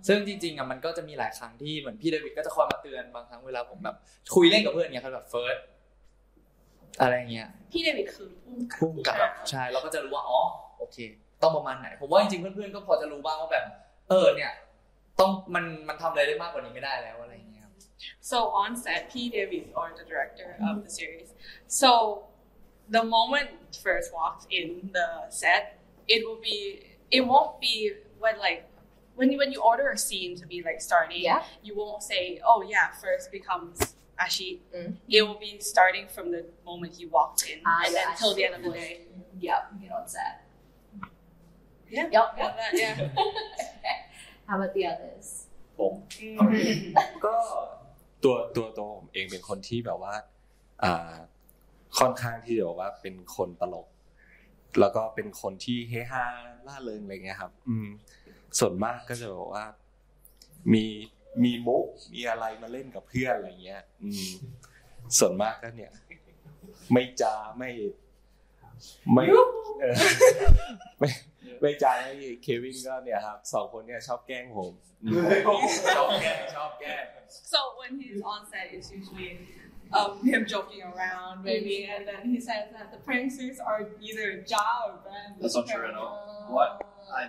[0.08, 3.96] ซึ่งจริงๆอะมันก็จะมีหลายครั้งที่เหมือนพี่เดวิดก็จะคอยมาเตือนบางครั้งเวลาผมแบบ
[4.34, 5.56] คุยเล่นกับเพื่อนเงี้ยเขาแบบเฟิร์ส
[7.00, 8.28] อะไรเงี้ยพี่เดวิดคือ
[8.78, 10.40] ผู้กำกับพุ่งกับแบบใช่เราก็จะรู้ว่าอ๋อ
[10.78, 10.96] โอเค
[11.42, 13.64] ต้องประมาณไหนผมว่าจริงๆเพื่อนๆก็พอจะรู้บ้างว่าแบบ
[14.10, 14.52] เออเนี่ย
[15.20, 17.74] ต้องมันมันทำอะไรได้มากกว่านี้ไม่ได้แล้วอะไรอย่างเงี้ยครับ
[18.30, 19.14] So on set, P.
[19.34, 21.30] Davies, or the director of the series.
[21.80, 21.90] So
[22.91, 23.49] the moment
[23.85, 25.63] first walks in the set,
[26.07, 28.61] it will be, it won't be when like,
[29.15, 31.43] when you, when you order a scene to be like starting, Yeah.
[31.63, 34.59] you won't say, oh yeah, first becomes Ashi.
[35.09, 38.33] It will be starting from the moment he walked in Ah, and then yeah, till
[38.33, 38.45] the Ashi.
[38.45, 39.01] end of the day.
[39.39, 40.35] Yep, you know what's that.
[41.89, 42.07] Yeah.
[42.11, 42.95] Yep, Yeah, that- yeah.
[44.47, 45.27] How about the others?
[45.79, 45.93] ผม
[47.25, 47.35] ก็
[48.23, 50.13] ตัวตัวตัวผมเองเป็นคนที่แบบว่า
[50.83, 51.13] อ่า
[51.98, 53.88] ค่อนข้างที่จะบอกว่าเป็นคนตลก
[54.80, 56.24] แล้วก็เป็นคนที่เฮฮา
[56.66, 57.88] ล่าเริงอะไรเงี้ยครับ อืม
[58.58, 59.64] ส่วนมากก็จะบอกว่า
[60.72, 60.84] มี
[61.44, 64.26] มีมุกมีอะไรมาเล่นกับเพื่อนอะไรเงี้ย อืม
[65.18, 65.92] ส่วนมากก็เนี่ย
[66.92, 67.70] ไม่จาไม่
[69.12, 69.24] ไม่
[69.80, 69.94] เออ
[70.98, 71.08] ไม่
[71.60, 75.24] ไม่จาไม่เควินก็เนี่ยครับสองคนเนี่ยชอบแกล้งผมอืม
[75.96, 77.04] ชอบแกล้งชอบแกล้ง
[77.52, 79.30] So when he's on set, it's usually
[79.94, 84.58] um, him joking around, maybe, and then he says that the pranksters are either Ja
[84.86, 85.34] or Brand.
[85.40, 86.46] That's not true at all.
[86.48, 86.86] What?
[87.14, 87.28] I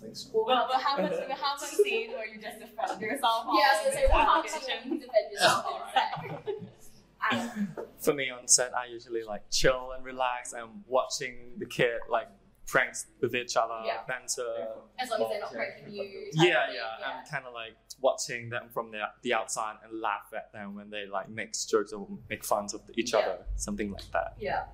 [0.00, 0.30] think so.
[0.32, 3.46] Well, but how much, how much scene where you just defend yourself?
[3.46, 4.92] on Yeah, I was gonna say, this well, how allegation?
[4.92, 7.78] you defend yourself on set?
[8.04, 12.28] For me on set, I usually like chill and relax and watching the kid like
[12.66, 14.02] pranks with each other, Yeah.
[14.08, 14.68] banter.
[14.98, 16.30] As long as they're not pranking you.
[16.36, 20.32] type Yeah, yeah, I'm kind of like watching them from the the outside and laugh
[20.34, 23.18] at them when they like make jokes or make fun of each Yeah.
[23.20, 24.34] other, something like that.
[24.38, 24.64] Yeah.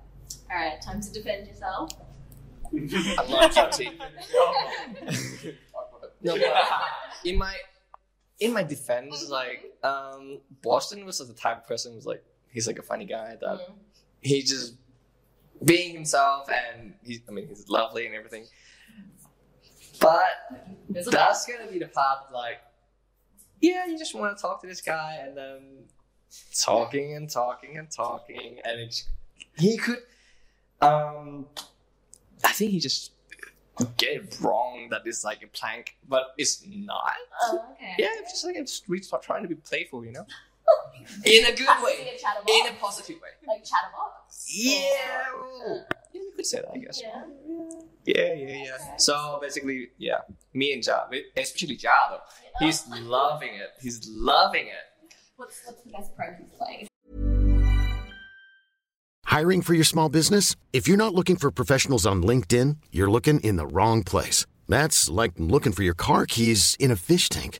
[0.51, 1.91] All right, time to defend yourself.
[2.71, 3.89] I'm not touchy.
[6.21, 6.35] no,
[7.25, 7.55] in my
[8.39, 12.79] in my defense, like um, Bosston was the type of person who's like he's like
[12.79, 13.73] a funny guy that Mm.
[14.21, 14.75] he just
[15.63, 18.45] being himself and he I mean he's lovely and everything.
[19.99, 20.23] But
[20.89, 22.61] that's gonna be the part like
[23.61, 25.83] yeah, you just want to talk to this guy and then
[26.57, 29.09] talking and talking and talking and it's
[29.57, 29.99] he could
[30.81, 31.45] um
[32.43, 33.11] I think he just
[33.97, 37.13] get it wrong that it's like a plank, but it's not.
[37.43, 37.95] Oh, okay.
[37.97, 40.25] Yeah, it's just like it's we start trying to be playful, you know,
[41.25, 42.17] in a good way,
[42.47, 43.29] in a positive way.
[43.47, 44.18] Like chat chatterbox.
[44.51, 44.81] Yeah,
[45.35, 47.01] oh, yeah, you could say that, I guess.
[47.03, 47.23] Yeah.
[48.05, 48.77] Yeah, yeah, yeah.
[48.97, 50.21] So basically, yeah,
[50.53, 51.05] me and Ja,
[51.37, 53.69] especially Ja, though, he's loving it.
[53.79, 55.11] He's loving it.
[55.35, 56.49] What's what's the best prank you've?
[59.25, 60.55] Hiring for your small business?
[60.73, 64.47] If you're not looking for professionals on LinkedIn, you're looking in the wrong place.
[64.67, 67.59] That's like looking for your car keys in a fish tank.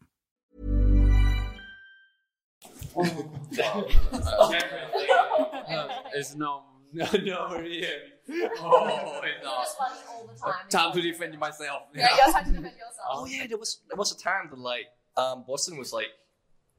[6.13, 7.87] It's no, no, no, yeah.
[8.59, 9.63] Oh, it's not.
[9.63, 10.53] Just funny all the time.
[10.69, 11.83] Time to defend myself.
[11.95, 13.07] Yeah, you're trying to defend yourself.
[13.09, 14.85] Oh yeah, there was there was a time that like
[15.17, 16.07] um Bosston was like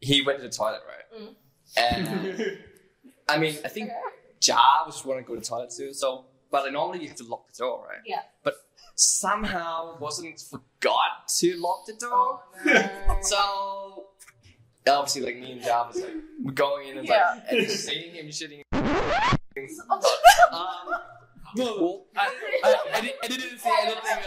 [0.00, 1.34] he went to the toilet right, Mm.
[1.76, 2.58] and
[3.28, 3.90] I mean I think
[4.42, 5.92] Ja was want to go to the toilet too.
[5.92, 8.00] So but like, normally you have to lock the door right.
[8.06, 8.20] Yeah.
[8.44, 8.54] But
[8.94, 12.40] somehow Bosston forgot to lock the door.
[12.66, 14.06] Oh, so
[14.88, 17.34] obviously like me and Ja was like going in and Yeah.
[17.34, 18.62] like and just seeing him shitting.
[20.52, 20.94] um,
[21.54, 22.32] No, I,
[22.64, 24.24] I, I, did, I didn't see anything.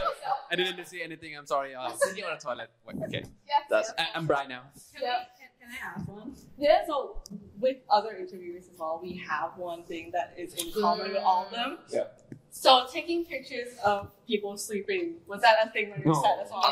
[0.51, 1.35] I didn't see anything.
[1.35, 1.73] I'm sorry.
[1.73, 2.69] Uh, sitting on the toilet.
[2.85, 3.23] Wait, okay.
[3.69, 3.91] That's.
[3.97, 4.61] I, I'm Brian now.
[4.95, 6.35] Can, I, can, can I ask one?
[6.57, 6.85] Yeah.
[6.85, 7.21] So
[7.59, 11.45] with other interviews as well, we have one thing that is in common with all
[11.47, 11.79] of them.
[11.89, 12.03] Yeah.
[12.51, 16.21] So taking pictures of people sleeping was that a thing when you No.
[16.21, 16.63] said as well?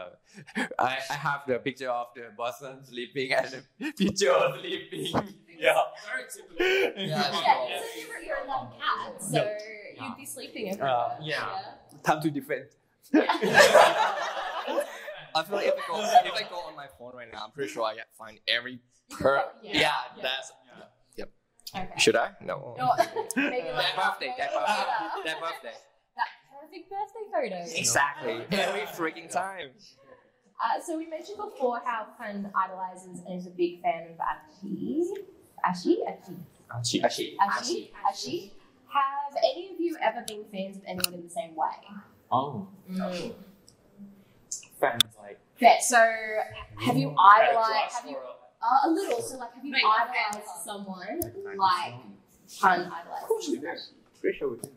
[0.91, 3.61] I, I have the picture of the Boston sleeping and the
[4.03, 5.07] picture of sleeping.
[5.67, 5.79] Yeah.
[7.13, 7.39] Yeah, so
[7.99, 9.41] you were, you're a cat, so
[10.03, 10.91] you'd be sleeping everywhere.
[10.91, 11.47] Uh, yeah.
[12.09, 12.67] Time to defend.
[15.35, 15.95] I feel like if I go
[16.31, 18.81] if I go on my phone right now, I'm pretty sure I get find every
[19.11, 19.81] per Yeah.
[19.83, 19.93] yeah,
[20.27, 20.66] that's yep.
[21.76, 21.88] Okay.
[21.98, 22.32] Should I?
[22.42, 22.76] No.
[22.78, 22.94] No,
[23.36, 25.76] maybe like That birthday, that birthday, that birthday.
[26.16, 26.30] That
[26.62, 27.80] perfect birthday photo.
[27.80, 28.46] Exactly.
[28.52, 29.70] Every freaking time.
[30.64, 35.12] Uh, so we mentioned before how Fun idolizes and is a big fan of Ashi.
[35.66, 35.98] Ashi?
[36.08, 36.36] Ashi.
[36.74, 37.38] Ashi, Ashi.
[37.40, 37.92] Ashi?
[38.10, 38.52] Ashi.
[38.90, 41.68] Have any of you ever been fans of anyone in the same way?
[42.32, 42.68] Oh.
[42.90, 43.34] Mm.
[44.80, 45.40] Fans like.
[45.60, 45.98] Yeah, so
[46.80, 48.18] have you idolized, have you,
[48.70, 51.20] uh, a little, so like have you idolized someone
[51.66, 51.94] like
[52.62, 53.92] Fun idolized?
[54.22, 54.70] Pretty sure we do.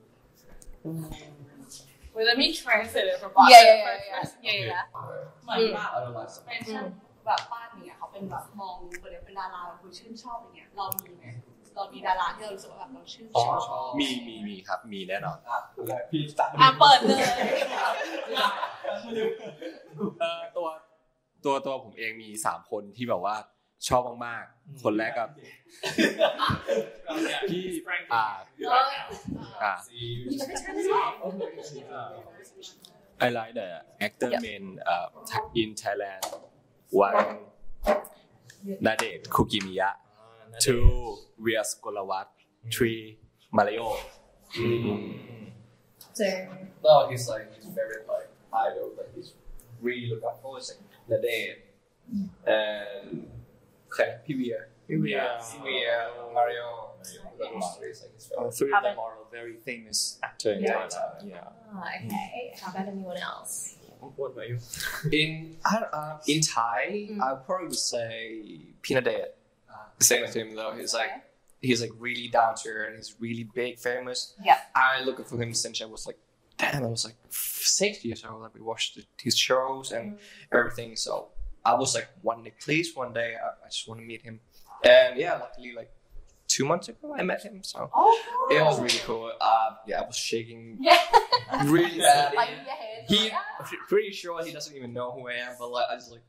[2.14, 4.40] Well, let me translate it for Yeah, yeah, yeah, Boston.
[4.46, 4.85] yeah, yeah, yeah.
[5.44, 6.87] เหมือนแบบ Idolize เป็นช่าง
[7.26, 11.26] แบบบ้านเนี่ยเขาเป็นแบบมองคนเดียวเป็นดาราคุณชื่นชอบอย่างเงี้ยเรามีไหม
[11.74, 13.61] เรามีดาราที่เรารู้สึกว่าแบบเราชื่นชอบ
[14.00, 15.38] มีมีมีครับ มีแน่นอน
[16.11, 17.22] พี่ตัดอะเปิดเลย
[20.20, 20.66] เอ่อตัว
[21.44, 23.37] ตัวตัวผมเองมีสามคนที่แบบว่า
[23.88, 25.28] ชอบมากๆ คนแรกกับ
[27.50, 27.64] พี่
[28.14, 28.26] อ่า
[29.62, 29.74] อ่า
[33.26, 33.68] I like the
[34.06, 35.08] actor main uh,
[35.62, 36.22] in Thailand
[37.06, 37.18] one
[38.86, 39.90] นาเดชน์คุกิมิยะ
[40.64, 40.84] two
[41.42, 42.28] เวียสกลวัต
[42.74, 43.02] three
[43.56, 43.82] มาริโอ
[46.18, 46.26] So,
[46.84, 48.28] No, he's like he's very like
[48.66, 49.28] idol that he's
[49.86, 51.58] really look up for is like Nadine
[52.46, 53.06] and
[53.92, 54.57] okay, PBA.
[54.88, 55.38] PBA.
[55.40, 56.90] PBA, Mario.
[57.03, 58.55] He's like his Uh, favorite.
[58.55, 60.74] three of them are very famous actor in Yeah.
[60.88, 61.29] Thailand.
[61.29, 61.48] Yeah.
[61.74, 62.55] oh, okay.
[62.61, 63.76] How about anyone else?
[64.16, 64.59] What about you?
[65.12, 69.33] In I, uh, in Thai, I probably would say Pinadate.
[69.98, 70.72] The same with him though.
[70.72, 71.11] He's like
[71.61, 72.88] he's like really down to earth.
[72.88, 74.35] And he's really big, famous.
[74.42, 74.59] Yeah.
[74.74, 76.18] I looked for him since I was like,
[76.57, 78.40] damn, I was like six years old.
[78.42, 80.18] Like we watched his shows and
[80.53, 80.96] everything.
[80.96, 81.29] So
[81.64, 84.40] I was like, one day, please, one day, I, I just want to meet him.
[84.84, 85.90] And yeah, luckily, like
[86.48, 87.62] two months ago I met him.
[87.62, 89.30] So Oh, it was really cool.
[89.40, 90.98] Uh, yeah, I was shaking Yeah.
[91.64, 92.34] really bad.
[92.34, 93.04] Like in your head.
[93.06, 93.70] He like, ah.
[93.88, 96.22] pretty sure he doesn't even know who I am, but like I just like.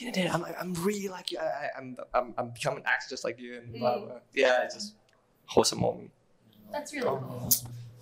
[0.00, 1.38] Benedict, I'm, I'm really like you.
[1.38, 4.06] I, I, I'm, I'm, I'm becoming an actor just like you, and blah, Mm.
[4.06, 4.14] blah.
[4.34, 4.94] yeah, it's just
[5.44, 6.10] wholesome moment.
[6.72, 7.50] That's really cool.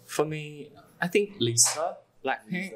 [0.05, 0.71] For me,
[1.03, 2.73] I think Lisa Blackpink.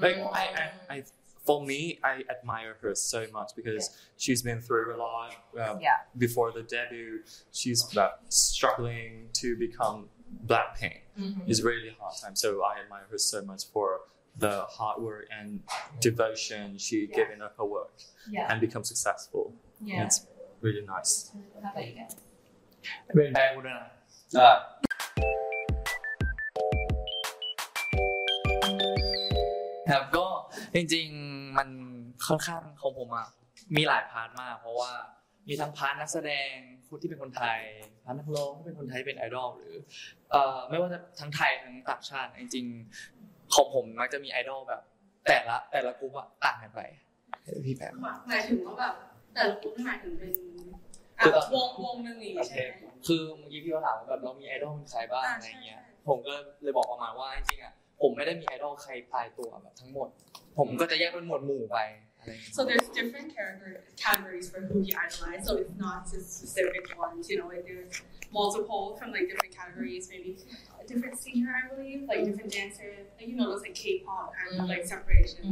[0.00, 1.04] Like I, I, I,
[1.47, 3.83] for me, I admire her so much because
[4.23, 5.31] she's been through a lot.
[5.63, 5.97] Um, Yeah.
[6.25, 7.13] Before the debut,
[7.59, 9.97] she's uh, struggling to become
[10.49, 10.97] Blackpink.
[11.19, 11.41] Mhm.
[11.49, 12.35] It's really hard time.
[12.43, 13.87] So I admire her so much for
[14.45, 15.47] the hard work and
[16.07, 17.15] devotion she Yeah.
[17.19, 17.95] given up her work
[18.35, 18.49] Yeah.
[18.49, 19.45] and become successful.
[19.91, 20.03] Yeah.
[20.05, 20.17] It's
[20.65, 21.11] really nice.
[21.63, 22.13] How about you guys?
[23.15, 23.87] เป็นแฟนกูด้วยนะ
[24.45, 24.57] Uh,
[29.91, 30.25] ครับก็
[30.75, 31.68] จริงๆ มัน
[32.26, 33.26] ค่อนข้างของผมอะ
[33.76, 34.90] มีหลายพาร์ทมาก เพราะว่า
[35.48, 36.52] มีทั้งพาร์ทนักแสดง
[36.88, 37.60] คนที่เป็นคนไทย
[38.04, 39.76] พาร์ทนักร้องที่เป็นคนไทยเป็นไอดอลหรือ
[40.30, 44.82] เอ่อไม่ว่าจะทั้งไทยทั้งต่างชาติจริงๆของผมมักจะมีไอดอลแบบ
[45.28, 46.80] แต่ละแต่ละกลุ่มอะต่างกันไป
[47.66, 47.94] พี่แปม
[48.28, 48.94] หมายถึงว่าแบบ
[49.34, 50.32] แต่ละกลุ่มหมายถึงเป็น
[51.20, 60.08] คือตอนวงวงหนึ่งอย่างนี้ใช่ไหมคือเมื่อกี้พี่เขาถามว่าแบบเรามีไอดอลเป็นใครบ้างอ่าอะไรเงี้ย ผมก็เลยบอกประมาณว่าจริงๆอะผมไม่ได้มีไอดอลใครตายตัวแบบทั้งหมด
[60.57, 61.77] ผมก็จะแยกเป็นหมวดหมู่ไป
[62.19, 63.69] อะไรเงี้ย So there's different character
[64.05, 65.43] categories for who he idolized.
[65.47, 67.91] So it's not just specific ones, you know, like there's
[68.39, 70.31] multiple from like different categories, maybe
[70.81, 74.61] a different singer, I believe, like different dancers, like you know, those like K-pop kind
[74.61, 75.43] of like separation.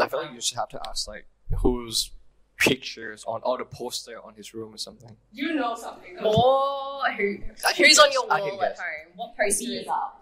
[0.00, 1.26] I feel like you just have to ask like
[1.62, 1.98] whose
[2.66, 5.14] pictures on all the poster on his room or something.
[5.40, 6.12] You know something.
[6.18, 7.26] Or who,
[7.68, 8.14] I can who's on guess.
[8.16, 8.78] your I can wall at guess.
[8.78, 9.12] home?
[9.20, 10.12] What poster is up?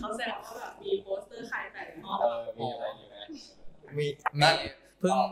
[0.00, 2.18] เขาแซวว่าแบบมีโปสเตอร์ใครแต่งห้อง
[3.96, 4.06] มี
[4.40, 4.50] มี
[4.98, 5.28] เพิ่ง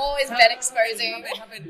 [0.00, 1.12] Always bed exposing.
[1.40, 1.62] ถ้าเป็น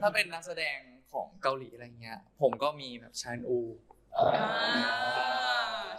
[0.00, 0.78] ถ้าเป็นนักแสดง
[1.12, 3.58] ของเกาหลีอะไรเงี้ย ผมก็มีแบบชานอู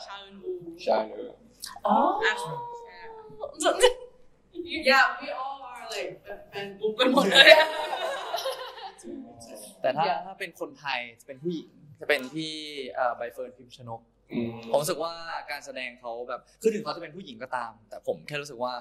[0.05, 0.53] ชาอึนอู
[0.85, 1.31] Shiner.
[1.83, 2.21] Oh.
[4.89, 6.11] Yeah, we all are like
[6.49, 7.49] แฟนบุ๊กกันหมดเลย
[9.81, 12.51] แต่ถ้าถ้าเป็นคนไทยจะเป็นผู้หญิง จะเป็นที่
[12.95, 14.01] เอ่อใบเฟิร์นพิมพ์ชนก
[14.71, 15.13] ผมรู้สึกว่า
[15.51, 18.73] การแสดงเขาแบบคือถึงเขาจะเป็นผู้หญิงก็ตาม แต่ผมแค่รู้สึกว่า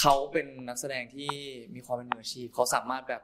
[0.00, 1.30] เขาเป็นนักแสดงที่
[1.74, 3.22] มีความเป็นมืออาชีพเขาสามารถแบบ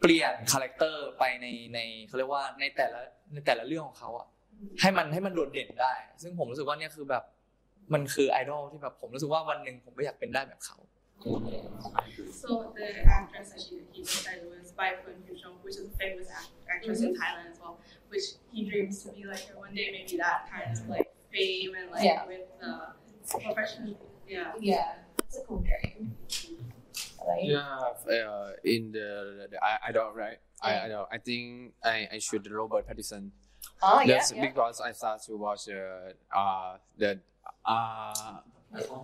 [0.00, 3.00] เปลี่ยนคาแรคเตอร์ไปในในเขาเรียกว่าในแต่ละ
[3.32, 4.26] ในแต่ละเรื่องของเขาอะ
[4.80, 7.24] ให้มันให้มันโดดเด่นได้ ซึ่งผมรู้สึกว่าเนี่ยคือแบบ
[7.92, 10.76] มันคือไอดอลที่แบบผมรู้สึกว่าวันหนึ่งผมก็อยากเป็นได้แบบเขา
[11.22, 16.28] So the actress that she he decided was Bai Kun Hyun which is a famous
[16.30, 18.22] act- actress in Thailand as well, which
[18.52, 21.90] he dreams to be like her one day, maybe that kind of like fame and
[21.90, 22.26] like Yeah.
[22.26, 23.96] with the profession.
[24.28, 24.52] Yeah.
[24.60, 26.16] Yeah, that's a cool dream.
[27.42, 30.38] Yeah, uh, in the, the I, I don't right.
[30.62, 31.08] I, I don't.
[31.12, 33.30] I think I, I should Robert Pattinson.
[33.82, 34.40] Oh, yeah, That's yeah.
[34.46, 37.20] because I started to watch uh, uh the
[37.64, 38.40] uh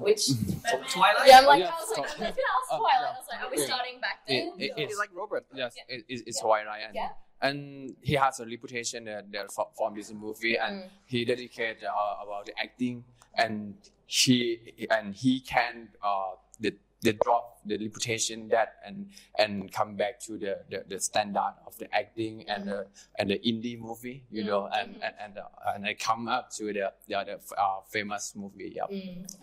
[0.01, 0.27] Which
[0.93, 1.27] Twilight.
[1.27, 3.01] Yeah, I'm like, Yeah, I was like, I was gonna ask Uh, Twilight.
[3.01, 3.07] yeah.
[3.07, 3.67] I was like, are we Yeah.
[3.67, 4.61] starting back It, then?
[4.61, 5.47] it, it's like Robert.
[5.55, 7.09] Yes, it, it, it's Twilight, and, Yeah.
[7.41, 10.89] and he has a reputation that, that from, from this movie, and Mm.
[11.07, 13.05] he dedicated uh, about the acting,
[13.35, 13.75] and
[14.07, 18.98] he and he can uh, the, the drop the reputation that and
[19.42, 22.80] and come back to the, the, the standard of the acting and the
[23.20, 26.64] and the indie movie, you know, and and and, uh, and I come up to
[26.78, 28.70] the the, the uh, famous movie.
[28.78, 28.84] Yeah.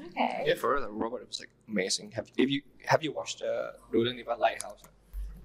[0.06, 0.44] Okay.
[0.48, 2.06] Yeah, for real, Robert was like amazing.
[2.16, 2.60] Have if you
[2.92, 3.52] have you watched uh,
[3.92, 4.82] รู้เรื่องนี้ป่ะ Lighthouse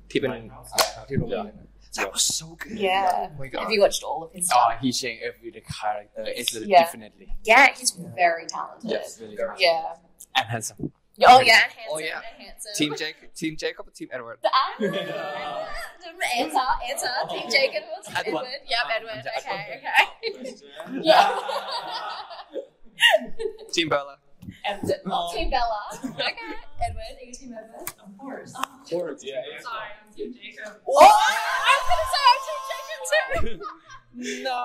[0.10, 0.71] ที่เป็น Lighthouse
[1.10, 1.55] ที่โรงเรียน
[1.97, 2.77] That was so good.
[2.77, 3.29] Yeah.
[3.31, 3.62] Oh my god.
[3.63, 4.60] Have you watched all of his stuff?
[4.60, 6.21] Oh, he changed every the character.
[6.39, 6.81] It's Yeah.
[6.83, 7.91] definitely Yeah, he's
[8.23, 8.89] very talented.
[8.95, 9.57] yes, really good.
[9.67, 10.38] Yeah.
[10.38, 10.79] and handsome.
[11.28, 11.90] Oh yeah, and handsome.
[11.90, 12.20] Oh yeah.
[12.35, 12.72] And handsome.
[12.74, 14.38] Team Jacob, Team Jacob, Team Edward.
[14.44, 14.74] Ah,
[16.37, 16.58] answer,
[16.90, 17.08] answer.
[17.30, 18.26] Team Jacob was Edward.
[18.26, 18.61] Edward.
[18.68, 19.24] Yep, Oh, Edward.
[19.38, 20.56] Okay, okay.
[21.02, 21.38] yeah.
[23.72, 24.16] Team Bella.
[25.35, 25.80] Team Bella.
[26.04, 26.35] Okay.
[26.85, 27.16] Edward.
[27.20, 27.88] Are you Team Edward?
[28.04, 28.52] Of course.
[28.56, 29.42] Of course, yeah.
[29.61, 30.80] Sorry, I'm Team Jacob.
[30.88, 34.42] Oh, I was gonna say I'm Team Jacob too.
[34.42, 34.58] no.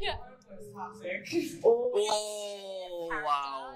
[0.00, 0.16] Yeah,
[0.51, 0.87] that's my
[1.29, 1.59] team.
[1.61, 1.65] Yeah.
[1.65, 3.73] Oh wow!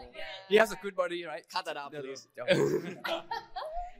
[0.50, 1.44] He has a good body, right?
[1.54, 2.28] Cut that out, please.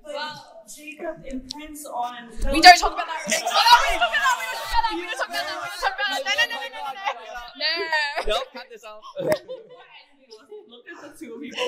[0.04, 2.30] Well, Jacob imprints on.
[2.52, 3.22] We don't talk about that.
[3.28, 4.36] We don't talk about that.
[4.40, 4.96] We don't talk about that.
[4.98, 5.58] We don't talk about that.
[5.62, 6.26] We don't talk about that.
[6.28, 7.46] No, no, no, no, no, no.
[7.62, 7.72] No.
[8.32, 9.02] Nope, cut this out.
[10.72, 11.66] Look at the two people.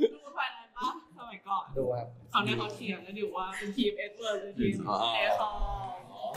[0.00, 5.52] ดูภายในปะสมัยก่อน ดูครับ เขาเนี่ยเขาเถียงกันอยู่ว่าเป็นทีมเอ็ดเวิร์ดเป็นทีม อ๋อ แอร์คอล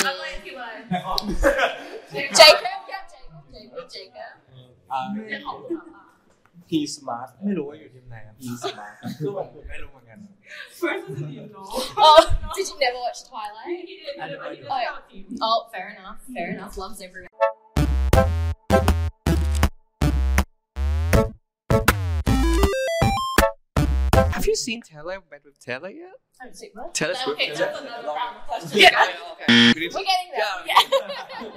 [0.04, 0.72] แล้วก็ทีมอะไร
[2.39, 2.66] Jacob.
[3.58, 3.89] Yeah, Jacob.
[3.93, 3.93] Jacob.
[3.93, 4.34] Jacob.
[5.14, 6.04] เรื่องของคุณหมาป่า
[6.72, 10.20] he smart ไม่รู้ว่าอยู่ทีมไหนครับ he smart คือผมผมไม่รู้เหมือนกัน
[10.82, 11.66] First doesn't even know.
[12.06, 12.20] Oh,
[12.56, 13.86] did you never watch Twilight?
[13.89, 14.66] He did, I did, I did.
[14.74, 15.47] Oh, yeah.
[15.47, 16.20] oh, fair enough.
[16.36, 16.74] Fair enough.
[16.84, 17.30] Loves everyone.
[24.16, 26.10] Have you seen Taylor Met with Taylor yet?
[26.41, 26.93] I've seen what?
[26.93, 27.41] Taylor No, Swift.
[27.41, 27.86] okay, is that's it?
[27.86, 28.76] another round of questions.
[28.76, 29.74] Yeah, okay.
[29.74, 30.45] Good We're getting there.
[30.68, 31.51] Yeah.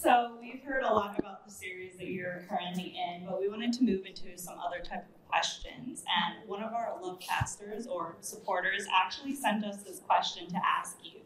[0.00, 3.74] So we've heard a lot about the series that you're currently in, but we wanted
[3.74, 6.02] to move into some other type of questions.
[6.24, 11.20] And one of our Lovecasters or supporters actually sent us this question to ask you.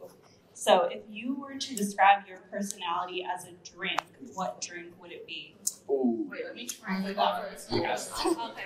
[0.54, 4.00] So if you were to describe your personality as a drink,
[4.32, 5.54] what drink would it be?
[5.88, 6.26] Ooh.
[6.28, 7.00] Wait, let me try
[7.48, 7.70] first.
[7.70, 8.10] Yes.
[8.26, 8.64] Okay.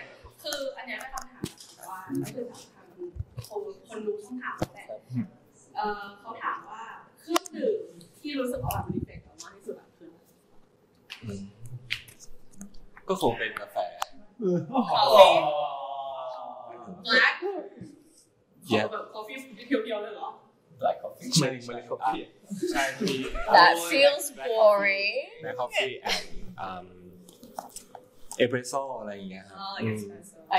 [13.09, 13.77] ก็คงเป็นกาแฟ
[17.09, 17.35] black
[18.69, 20.31] เย็บแบบ coffee เพียวๆเลยเหรอ
[20.81, 22.23] black coffee ไม่ไม่ได้ coffee
[22.71, 23.15] ใช่มี
[23.57, 26.25] That feels boring black coffee and
[26.67, 26.87] um
[28.43, 30.01] espresso อะไรอย่างเงี้ยครับ Oh, อืม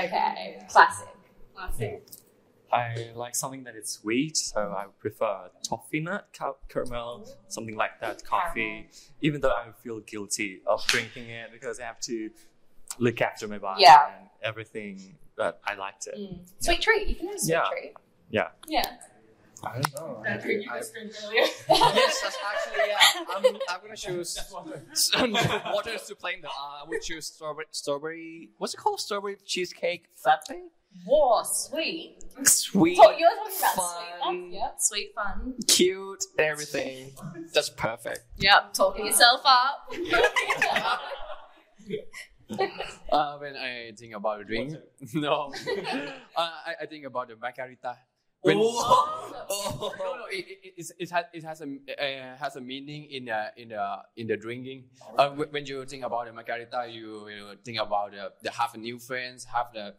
[0.00, 0.38] Okay
[0.72, 1.10] classic
[1.56, 1.94] classic
[2.72, 8.00] I like something that is sweet, so I prefer toffee nut, ca- caramel, something like
[8.00, 8.88] that, coffee.
[9.22, 12.30] Even though I feel guilty of drinking it because I have to
[12.98, 14.06] look after my body Yeah.
[14.18, 16.16] and everything, but I liked it.
[16.18, 16.38] Mm.
[16.60, 17.64] sweet treat you can have a sweet Yeah.
[17.70, 17.92] treat
[18.30, 18.48] Yeah.
[18.68, 18.96] yeah
[19.62, 20.22] I don't know.
[20.24, 23.24] that I- drink you I- just drank earlier yes, that's actually yeah.
[23.36, 26.48] I'm, I'm gonna choose some water to play in the.
[26.48, 27.66] Uh, I would choose strawberry.
[27.72, 28.50] Strawberry.
[28.58, 29.00] What's it called?
[29.00, 30.44] Strawberry cheesecake frappe.
[31.06, 32.16] Whoa, sweet.
[32.44, 34.40] Sweet, So you're talking about sweet fun.
[34.40, 34.68] ones, yeah?
[34.78, 35.54] Sweet fun.
[35.68, 37.12] Cute, everything.
[37.54, 38.20] That's perfect.
[38.38, 39.92] Yep, talking yourself up.
[43.12, 44.74] Uh, when I think about a drink,
[45.14, 47.96] no, uh, I, I think about the margarita.
[48.42, 49.92] When, Oh.
[49.98, 53.26] no, no, it, it, it, it has it has a uh, has a meaning in
[53.26, 54.84] the in the in the drinking.
[55.16, 58.98] Uh, when you think about the margarita, you, you think about the, the have new
[58.98, 59.94] friends, have the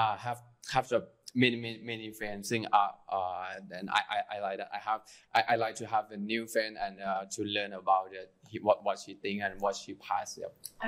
[0.00, 0.40] uh, have
[0.74, 1.00] have the
[1.42, 2.48] many many, many friends.
[2.50, 4.70] Think uh, uh, then I, I, I like that.
[4.78, 5.00] I have
[5.38, 8.58] I, I like to have a new friend and uh, to learn about it, he,
[8.66, 10.44] what what she think and what she passes.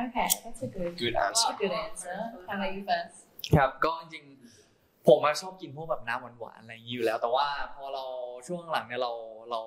[0.06, 1.48] Okay, that's a good, Good answer.
[1.58, 2.16] Good answer.
[2.48, 3.18] How about you first?
[3.56, 7.46] ครับก็จริงๆผมมาชอบกินพวกแบบน้ำหวานๆอะไรอย่างนี้อยู่แล้ว แต่ว่า
[7.76, 8.04] พอเรา
[8.48, 9.12] ช่วงหลังเนี่ยเรา
[9.50, 9.60] เรา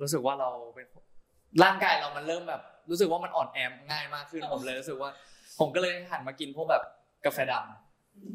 [0.00, 0.86] รู้สึกว่าเราเป็น
[1.62, 3.58] ร่างกายเรามันเริ่มแบบ รู้สึกว่ามันอ่อนแอ
[3.90, 5.10] ง่ายมากขึ้นผมเลยรู้สึกว่า
[5.60, 6.82] ผมก็เลยหันมากินพวกแบบ
[7.26, 7.81] กาแฟดำ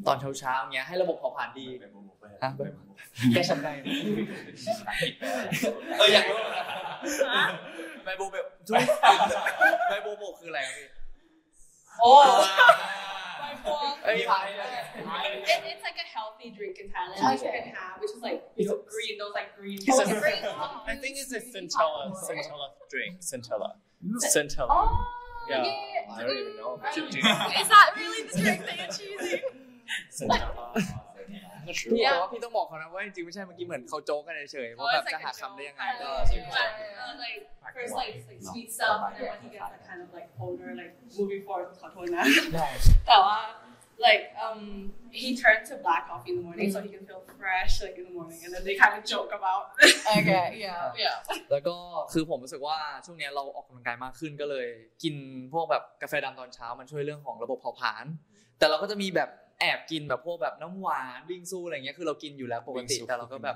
[0.07, 1.65] ตอนเช้าๆเงี้ยให้ระบบเผาผลาญดี
[2.41, 2.51] อะ
[3.33, 3.71] แกฉันได้
[5.97, 6.37] เอออยากรู้
[8.03, 8.81] ใบโบแบบจุ๊บ
[9.89, 10.87] ใบโบโบคืออะไรครับพี่
[11.99, 12.45] Oh.
[14.05, 14.49] Hey, hi.
[14.49, 18.43] It, it's like a healthy drink in Thailand, which you can have, which is like
[18.55, 19.79] you know, green, those like green.
[19.81, 20.43] It's a- green
[20.87, 23.69] I think it's a centella, centella drink, centella,
[24.35, 24.67] centella.
[24.69, 25.07] Oh,
[25.49, 25.63] yeah.
[25.65, 26.15] yeah.
[26.15, 26.79] I don't even know.
[26.85, 29.41] Is that really the drink that you're choosing?
[30.17, 30.65] Centella.
[31.91, 36.09] พี่แต่ว่าพี่ต้องบอกเขานะว่าจริงๆไม่ใช่เมื่อกี้เหมือนเขาโจ๊กกันเฉยๆว่าแบบจะหาคำได้ยังไงก็
[37.09, 37.41] Uh, like
[37.75, 40.69] first like like sweet stuff, and then when he gets that kind of like older,
[40.81, 42.23] like moving forward, ขอโทษนะ
[43.07, 43.37] แต่ว่า
[44.07, 44.61] like um
[45.19, 48.05] he turned to black coffee in the morning so he can feel fresh like in
[48.09, 49.63] the morning, and then they kind of joke about.
[50.17, 51.15] Okay, yeah, yeah.
[51.51, 51.75] แล้วก็
[52.13, 54.67] คือผมรู้สึกว่าช่วงเนี้ยเราออกกำลังกายมากขึ้นก็เลย
[55.03, 55.15] กิน
[55.53, 58.05] พวกแบบกาแฟดำตอนเช้ามันช่วยเรื่องของระบบเผาผลาญ
[58.59, 59.29] แต่เราก็จะมีแบบ
[59.59, 63.55] แอบกินแบบพวกแบบน้ำหวานบิงซูอะไรเงี้ยคือเรากินอยู่แล้วปกติแต่เราก็แบบ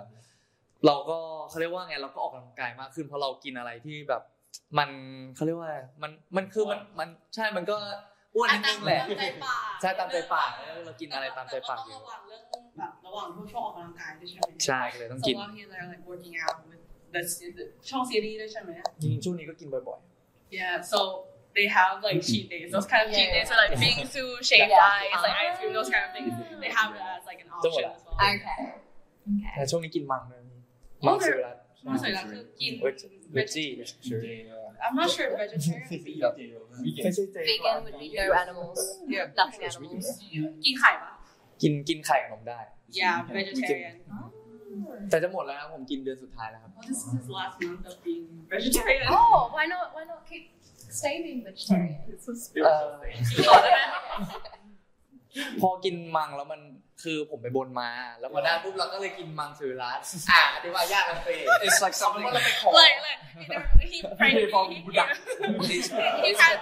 [0.85, 1.17] เราก็
[1.49, 4.21] เขาเรียกว่าไงเราก็ออกกำลังกายมากขึ้นเพราะเรากินอะไรที่แบบ
[4.77, 4.89] มัน
[5.35, 7.75] เขาเรียกว่าอะไรมันมันคือมันมันใช่มันก็
[8.35, 10.49] อ้วนนิดนึงแหละตามใจปากใช่ตามใจปาก
[10.85, 12.43] เรากินอะไรตามใจปากอยู่ระหว่างเรื่อง
[12.77, 16.81] แบบระหว่างพวกช่วงออกกำลังกายด้วยใช่ไหมใช่ก็เลยต้องกิน So while he's there like working out with
[17.13, 17.21] the
[17.57, 18.69] the ช่องซีรีส์ด้วยใช่ไหม
[19.01, 20.01] จริงๆช่วงนี้ก็กินบ่อย
[20.59, 20.99] Yeah, so
[21.57, 22.67] they have like cheat days.
[22.75, 23.35] Those kind of cheat Yeah.
[23.35, 24.99] days are like bingsu, shaved Yeah.
[25.01, 26.31] ice, like ice cream, those kind of things.
[26.63, 28.15] They have it as like an option as well.
[28.35, 28.59] Okay.
[29.07, 30.41] ๆแต่ช่วงนี้กินมังเลย
[31.07, 32.73] มังสวิรัตมังสวิรัติคือกิน
[33.33, 33.67] เวจี้
[34.85, 36.31] I'm not sure vegetarian.
[37.49, 38.79] Vegan would be no animals.
[39.15, 39.25] Yeah.
[39.39, 40.05] Nothing animals.
[40.65, 41.11] กินไข่ปะ
[41.61, 42.59] กินกินไข่กับนมได้
[42.99, 43.95] Yeah, vegetarian.
[45.09, 49.03] แต่จะหมดแล้วนะผมกินเดือนสุดท้ายแล้วครับ Well, this is his last month of being vegetarian.
[49.17, 49.85] Oh, why not?
[49.95, 50.43] Why not keep
[50.99, 51.95] stay being vegetarian?
[52.11, 52.33] It's a
[52.63, 52.85] เอ่อ
[53.47, 53.79] ต่อได้ไหม
[55.61, 56.61] พอกินมังแล้วมัน
[57.03, 57.89] คือผมไปบนมา
[58.19, 59.99] แล้วพอได้ปุ๊บเราก็เลยกินมังสวิรัต
[60.31, 61.35] อะอธิบายยากกันสิ
[61.65, 62.23] It's like something.
[62.25, 63.21] มันเป็นของ Like, like,
[63.93, 64.35] he prayed.
[64.71, 64.77] He,
[65.69, 65.77] he,
[66.25, 66.55] he had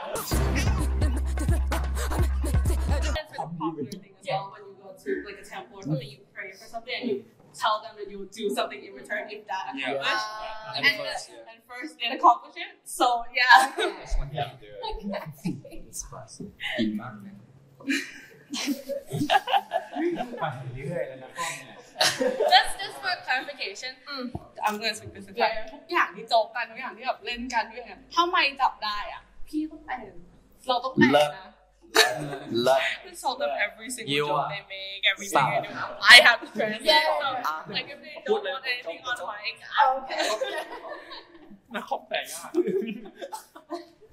[3.59, 6.51] popular thing as well when you go to like a temple or something, you pray
[6.59, 7.15] for something and you
[7.63, 9.91] tell them that you will do something in return if that Yeah.
[9.91, 10.27] accomplished.
[10.29, 12.71] Uh, and, and first, uh, and first they accomplish it.
[12.99, 13.07] So
[13.39, 13.55] yeah.
[21.99, 23.91] Just just for clarification
[24.65, 30.01] I'm gonna speak this in Thai ทุกอย่างที่โจกกันทุกอย่างที่แบบเล่นกันด้วยเนี่ยทำไมจับได้อะ พี่ต้องแต่ง
[30.67, 31.47] เราต้องแต่งนะ
[32.51, 32.77] Love.
[33.07, 35.63] Insult them every single you joke they make, everything Stop.
[35.63, 35.73] they do.
[35.75, 37.01] I have to yeah.
[37.21, 37.73] them.
[37.73, 39.57] Like if they don't want anything on mic,
[40.03, 40.29] okay.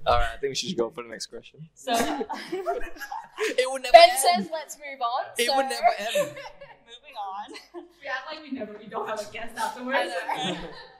[0.07, 1.67] All right, I think we should go for the next question.
[1.73, 1.91] So
[2.51, 3.91] it would never.
[3.91, 4.19] Ben end.
[4.19, 5.55] says, "Let's move on." It so.
[5.57, 6.15] would never end.
[6.87, 7.51] Moving on.
[7.73, 8.77] We act like we never.
[8.79, 10.11] We don't have a guest afterwards.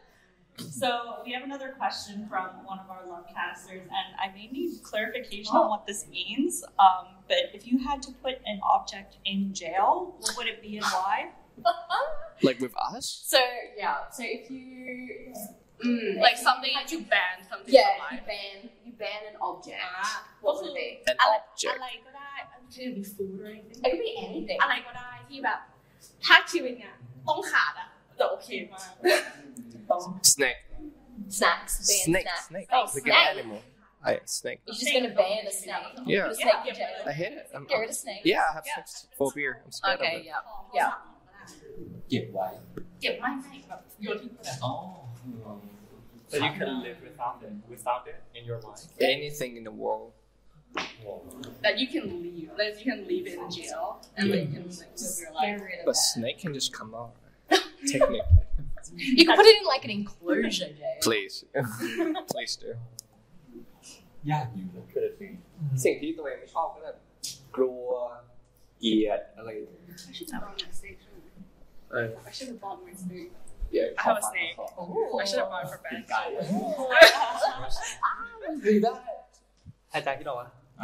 [0.58, 5.54] So we have another question from one of our Lovecasters, and I may need clarification
[5.56, 5.64] oh.
[5.64, 6.64] on what this means.
[6.80, 10.78] Um, but if you had to put an object in jail, what would it be
[10.78, 11.30] and why?
[12.44, 13.24] like with us?
[13.26, 13.40] So
[13.78, 14.10] yeah.
[14.12, 15.34] So if you
[15.84, 17.74] mm, like if something you, you ban something.
[17.74, 19.78] Yeah, you ban you ban an object.
[19.82, 20.24] Ah.
[20.42, 21.12] What also, would it be?
[21.12, 21.76] An I, object.
[21.76, 22.74] I like that.
[22.74, 23.82] Could it be food or anything?
[23.84, 24.60] It could be anything.
[24.62, 25.60] อะไรก็ได้ที่แบบ
[26.26, 26.96] ถ้าชีวิตเนี้ย
[27.28, 27.90] ต้องขาดอะ
[28.20, 28.92] จะโอเคมาก
[30.22, 30.56] Snake.
[31.30, 31.78] Snacks.
[31.78, 32.28] Ban snake.
[32.48, 32.68] Snake.
[32.72, 33.08] Oh, like snake.
[33.08, 33.62] an animal.
[34.04, 34.62] I, snake.
[34.66, 35.76] You're just gonna ban a snake.
[36.06, 36.32] Yeah.
[36.38, 36.52] Yeah.
[37.06, 37.50] I hate it.
[37.54, 38.22] I'm, Get rid of snake.
[38.24, 38.76] Yeah, I have yeah.
[38.76, 39.56] sex phobia.
[39.66, 40.18] I'm scared okay, of it.
[40.20, 40.28] Okay.
[40.74, 40.92] Yeah.
[40.92, 40.92] Yeah.
[42.10, 42.58] Get white.
[43.02, 43.44] Get white.
[44.00, 44.60] You're looking that.
[44.64, 44.98] Oh.
[46.30, 48.82] So you can live without it, without it in your life.
[49.00, 50.12] Anything in the world.
[51.64, 54.36] That you can leave, that you can leave it in jail, and yeah.
[54.36, 55.62] then you can like, live your life.
[55.86, 57.14] But snake can just come out,
[57.50, 58.22] technically.
[59.19, 60.97] You can put it in like an enclosure, Jay.
[61.07, 61.35] Please.
[62.35, 62.71] Please do.
[64.31, 64.85] ยากอยู่นะ
[65.85, 66.97] สิ่งที่ตัวเองไม่ชอบก็แบบ
[67.57, 67.89] กลัว
[68.81, 69.51] เกลียดอะไร
[70.11, 71.27] I should have brought my snake shouldn't
[71.91, 73.31] เออ I I should have bought my snake
[73.77, 74.55] Yeah, I have a snake
[75.23, 76.01] I should have bought it for Ben
[78.65, 78.93] ดีได้
[79.95, 80.49] อาจารย์คิดเอาวะ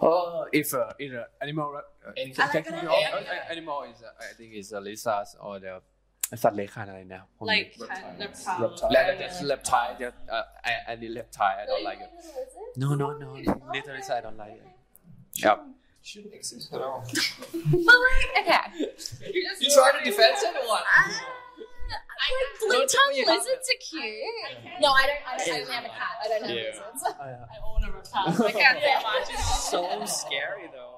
[0.00, 2.48] Uh, if uh, in an animal, uh, Anything.
[2.54, 5.72] technically, all, uh, animal is uh, I think is uh, lizards or the
[6.42, 7.70] สัตว์เลื้อยคลานอะไรนะพวกนี้ like
[8.00, 8.90] kind of reptile Reptile.
[9.20, 9.92] That's reptile.
[10.02, 11.56] Just, uh, I, I need reptile.
[11.62, 12.10] I don't like it.
[12.82, 13.28] No, no, no.
[13.74, 14.66] Little lizard, I don't like it.
[15.44, 15.58] Yep.
[16.10, 17.00] Shouldn't exist at all.
[17.88, 18.64] But like, okay.
[19.34, 20.84] you just You trying to defend it or what?
[22.22, 24.80] Like blue tongue lizards are cute.
[24.84, 25.22] No, I don't.
[25.30, 25.48] I don't.
[25.48, 26.14] I only have a cat.
[26.22, 26.62] I don't have Yeah.
[26.70, 27.02] lizards.
[27.20, 30.94] I own a reptile I can't say much you know So scary though.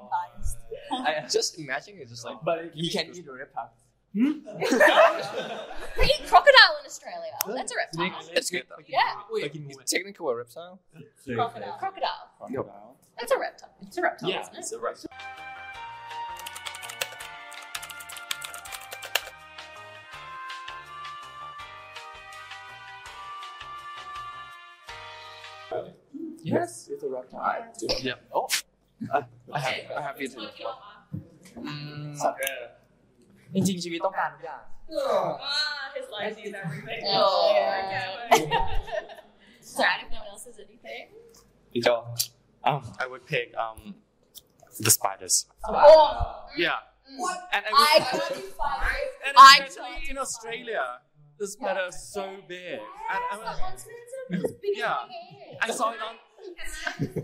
[1.08, 2.38] I just imagine it's just like.
[2.48, 3.72] But you can eat a reptile.
[4.13, 4.31] Hmm?
[5.97, 7.31] We eat crocodile in Australia.
[7.47, 8.11] That's a reptile.
[8.33, 8.75] It's good though.
[8.87, 8.99] Yeah.
[9.33, 10.79] It's technically a reptile.
[11.25, 11.77] Crocodile.
[11.79, 12.95] Crocodile.
[13.19, 13.73] That's a reptile.
[13.81, 14.59] It's a reptile, Yeah, isn't it?
[14.59, 15.09] it's a reptile.
[26.43, 27.65] Yes, it's a reptile.
[28.01, 28.23] Yep.
[28.33, 28.47] Oh,
[29.13, 30.65] I, I have, I have eaten it.
[33.54, 38.30] จริงๆชีวิตต้องการทุกอย่าง Ah, his life sees everything Oh, yeah.
[39.60, 41.04] Sad if no one else says anything.
[42.64, 43.96] Um, I would pick um,
[44.80, 45.46] the spiders.
[45.64, 46.46] Oh.
[46.56, 46.72] Yeah.
[47.16, 47.38] What?
[47.52, 49.26] And, and, I can't find it.
[49.26, 50.84] and I especially in Australia,
[51.38, 52.80] the spider is so big.
[53.12, 55.58] And, and It's bigger yeah, than my hand.
[55.62, 56.16] I saw it on.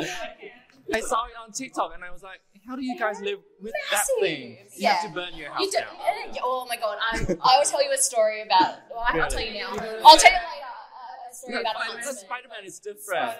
[0.93, 3.73] I saw it on TikTok and I was like, how do you guys live with
[3.91, 4.57] that thing?
[4.75, 5.95] You have to burn your house You do, down.
[6.01, 6.97] eh, oh my god!
[7.07, 8.71] I'm, I will tell you a story about.
[8.89, 9.69] Well, I can't tell you now.
[9.75, 10.01] Really?
[10.07, 10.71] I'll tell you later.
[10.97, 12.15] Uh, a story No, about a Spider- huntsman.
[12.25, 13.31] Spider-Man is different.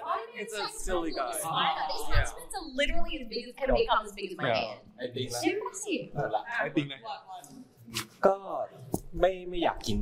[0.41, 1.31] It's a silly guy.
[1.33, 2.15] These Yeah.
[2.15, 4.55] huntsmans are literally as big as can become as big as my Yeah.
[4.61, 4.79] hand.
[5.03, 6.03] I think They're massive.
[6.61, 6.99] ไอ้ปิงนะ
[8.25, 8.35] ก็
[9.19, 9.99] ไม่ไม่อยากกิน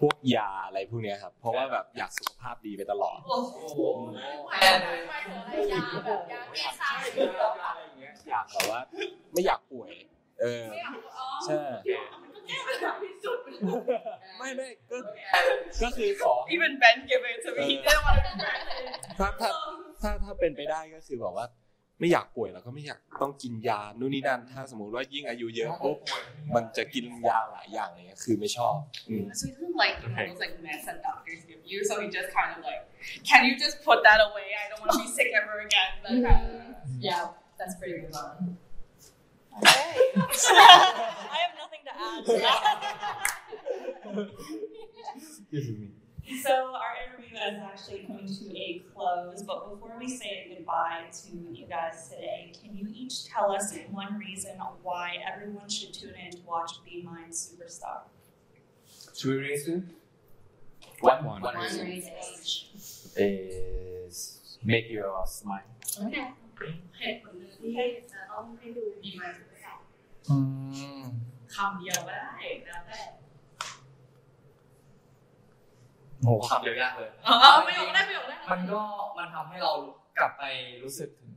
[0.00, 3.18] พวกยาอะไรพวกเนี้ยครับ เพราะว่าแบบอยากสุขภาพดีไปตลอด
[5.70, 5.84] อยาก
[8.53, 8.81] แบบว่า
[9.33, 9.91] ไม่อยากป่วย
[10.41, 10.67] เออ
[11.45, 11.61] ใช่
[14.37, 14.97] ไม่ไม่ก็
[15.83, 17.65] ก็คือขอ Even Ben gave it to me.
[17.69, 18.45] He didn't want to be
[19.19, 19.49] ถ้าถ้า
[20.01, 21.47] ถ้าถ้าเป็นไปได้ก็คือแบบว่า
[21.99, 25.97] ไม่อยากป่วยแล้วก็ไม่อยากต้องกินยานู่นนี่นั่นถ้าสมมติว่ายิ่งอายุเยอะปุ๊บ
[26.55, 28.75] มันจะกินยาหลายอย่างอะไรเงี้ยคือไม่ชอบ
[29.09, 31.79] อืม So he doesn't like the those like medicine doctors give you.
[31.89, 32.81] So he just kind of like,
[33.29, 34.47] can you just put that away?
[34.61, 35.91] I don't want to be sick ever again.
[36.03, 36.75] That kind of.
[37.09, 37.23] Yeah,
[37.57, 38.57] that's pretty good one.
[39.63, 42.31] I have nothing to add to
[44.13, 44.29] that.
[46.43, 51.31] so our interview is actually coming to a close, but before we say goodbye to
[51.37, 56.31] you guys today, can you each tell us one reason why everyone should tune in
[56.31, 58.01] to watch Be Mine Superstar?
[59.17, 59.91] Two reasons.
[60.99, 61.23] One.
[61.23, 62.11] One, One reason reason.
[63.15, 65.61] is make you smile.
[66.05, 66.27] Okay.
[66.99, 69.77] เหตุผลหนึ่งที่จะต้องให้ดูดีมาสุดท้าย
[70.29, 70.37] อื
[71.01, 71.03] ม
[71.55, 72.29] คำเดียวก็ได้
[72.65, 72.99] แล้วแต่
[76.23, 78.81] โหคำเดียวยากเลยเออไม่ยอมได้ไม่ยอมได้มันก็
[79.17, 79.73] มันทำให้เรา
[80.17, 80.43] กลับไป
[80.83, 81.33] รู้สึกถึง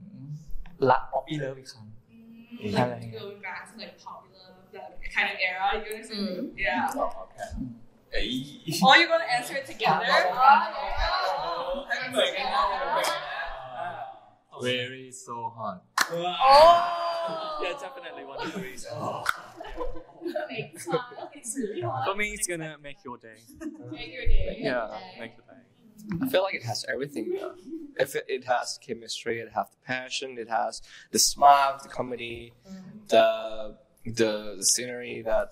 [0.91, 6.47] ละป๊อปปี้เลิฟอีกครั้งอะไรอย่างเงี้ย going back to like popular that kind of era you know what I'm saying?
[6.65, 6.83] yeah
[8.11, 8.29] Okay.
[8.87, 10.07] oh you're gonna answer it together
[14.63, 19.29] very so hot oh yeah definitely one of the reasons
[21.35, 22.09] It's really hard.
[22.11, 23.37] for me it's gonna make your day
[23.91, 24.59] Make your day.
[24.61, 24.89] yeah
[25.19, 25.63] make your day
[26.23, 27.37] I feel like it has everything.
[27.39, 27.55] Though.
[27.99, 30.81] If it, it has chemistry, it has the passion, it has
[31.11, 32.55] the smile, the comedy,
[33.09, 35.49] the the, the scenery that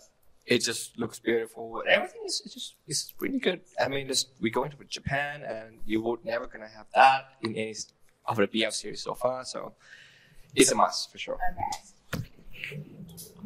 [0.47, 1.83] it just looks beautiful.
[1.87, 3.61] Everything is just it's really good.
[3.79, 7.55] I mean, this, we're going to Japan, and you would never gonna have that in
[7.57, 7.75] any
[8.29, 9.45] of the BL series so far.
[9.45, 9.73] So
[10.55, 11.39] it's a must for sure.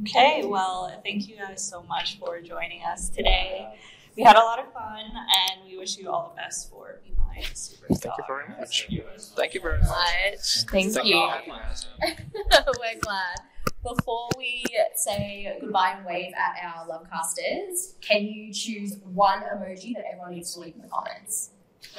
[0.02, 3.68] Okay, well, thank you guys so much for joining us today.
[4.16, 7.14] We had a lot of fun, and we wish you all the best for Be
[7.16, 8.00] Mine Superstar.
[8.00, 8.88] Thank you very much.
[9.36, 9.88] Thank you very much.
[9.88, 10.64] much.
[10.68, 11.16] Thank Thank you.
[11.16, 12.72] you for.
[12.80, 13.36] We're glad.
[13.82, 14.64] Before we
[14.94, 20.52] say goodbye and wave at our lovecasters, can you choose one emoji that everyone needs
[20.54, 21.50] to leave in the comments?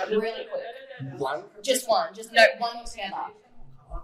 [0.09, 0.63] Really quick.
[1.17, 1.43] One.
[1.63, 2.13] Just one.
[2.13, 3.27] Just no one altogether.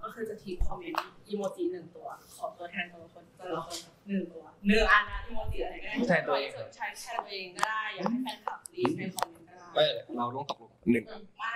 [0.04, 11.06] ก็คือจะทีคอมเมนต์อีโมจิหนึ่งตัว ขอตัวแทนแต่ละคนแต่ละคนหนึ่งตัวหนึ่งอันนะอีโมจิอะไรก็ได้แทนตัวเองใช้แทนตัวเองก็ได้อยากให้แฟนคลับรีบในคอมเมนต์ก็ได้ไม่เราต้องตกลงหนึ่ง
[11.38, 11.56] ไม่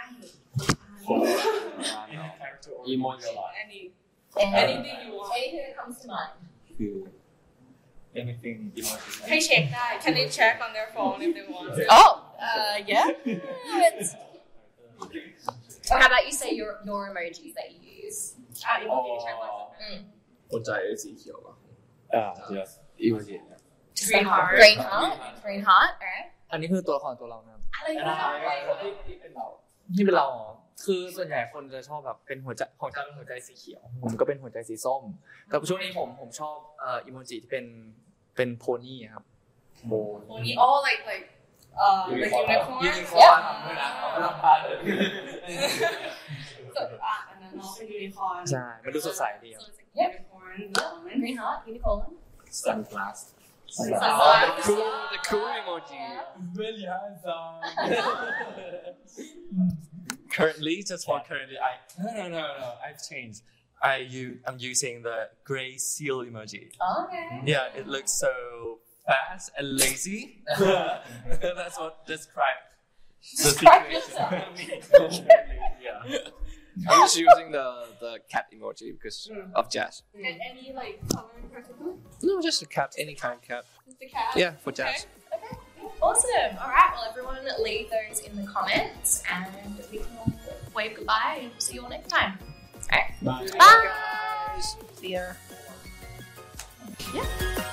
[2.91, 3.33] Emoji.
[3.61, 3.91] any
[4.39, 7.11] And anything you want anything that comes to mind.
[8.12, 12.10] คือ anything emoji ให้เช็คได้ Can they check on their phone if they want to Oh,
[12.48, 13.06] uh, yeah.
[13.88, 14.12] It's-
[15.90, 18.20] Or how about you say your your emojis that you use?
[18.64, 19.48] อ่ะอีโมจิใช้ว่า
[19.82, 19.98] Mm.
[20.50, 20.70] หัวใจ
[21.02, 21.54] สีเขียวอ่ะ
[22.14, 22.24] อ่า
[22.56, 22.70] yes
[23.06, 23.34] Emoji.
[24.10, 25.12] Green heart Green heart.
[25.44, 25.92] Green heart.
[26.02, 26.26] Alright.
[26.50, 28.14] อันนี้คือตัวละครตัวเรานะครับ อะไรนะ
[29.06, 29.46] ที่เป็นเรา
[29.96, 30.46] ที่เป็นเราอ๋อ
[30.85, 35.03] คือส่วนใหญ่คนจะชอบแบบเป็นหัวใจของจ้าเป็นหัวใจสีเขียว ผมก็เป็นหัวใจสีส้ม
[35.47, 37.65] แต่ช่วงนี้ผมผมชอบเอ่ออีโมจิที่เป็น
[38.35, 39.25] เป็นโพนี่ครับ
[39.87, 39.93] โบ
[40.29, 41.25] Pony oh like like
[41.85, 44.77] uh like unicorn ยูนิคอร์นด้วยนะเอาไม่ต้องพลาดเลย
[46.75, 51.59] so อะอันนั้นเนาะเป็นยูนิคอร์นใช่ มันดูสดใสดีครับ so it's like unicorn element Green heart.
[51.71, 52.09] Unicorn.
[52.63, 53.19] sunglass
[53.77, 54.55] Sunglass.
[54.57, 56.01] The cool, the cool emoji.
[56.59, 57.55] really handsome
[60.31, 63.41] currently just for currently I no no no no I've changed
[63.81, 66.69] I you I'm using the gray seal emoji
[67.03, 67.41] Okay.
[67.45, 70.43] Yeah, it looks so fast and lazy.
[70.59, 72.71] That's what describes
[73.37, 75.27] the Describe situation.
[75.81, 76.17] yeah.
[76.89, 79.51] I'm just using the the cat emoji because hmm.
[79.55, 80.03] of jazz.
[80.15, 83.65] and any like color in particular No, just a cat, any kind of cat.
[83.85, 85.05] just the cat Yeah, for jazz.
[86.01, 86.57] Awesome.
[86.59, 86.89] All right.
[86.93, 89.47] Well, everyone, leave those in the comments, and
[89.91, 90.33] we can all
[90.75, 92.39] wave goodbye and see you all next time.
[92.91, 93.13] All right.
[93.21, 93.47] Bye.
[93.57, 94.61] Bye.
[94.95, 95.33] See ya.
[97.13, 97.25] Yeah.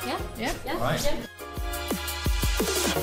[0.07, 0.18] Yeah.
[0.39, 0.55] Yeah.
[0.64, 0.72] Yeah.
[0.74, 1.18] All right.
[2.97, 3.03] yeah.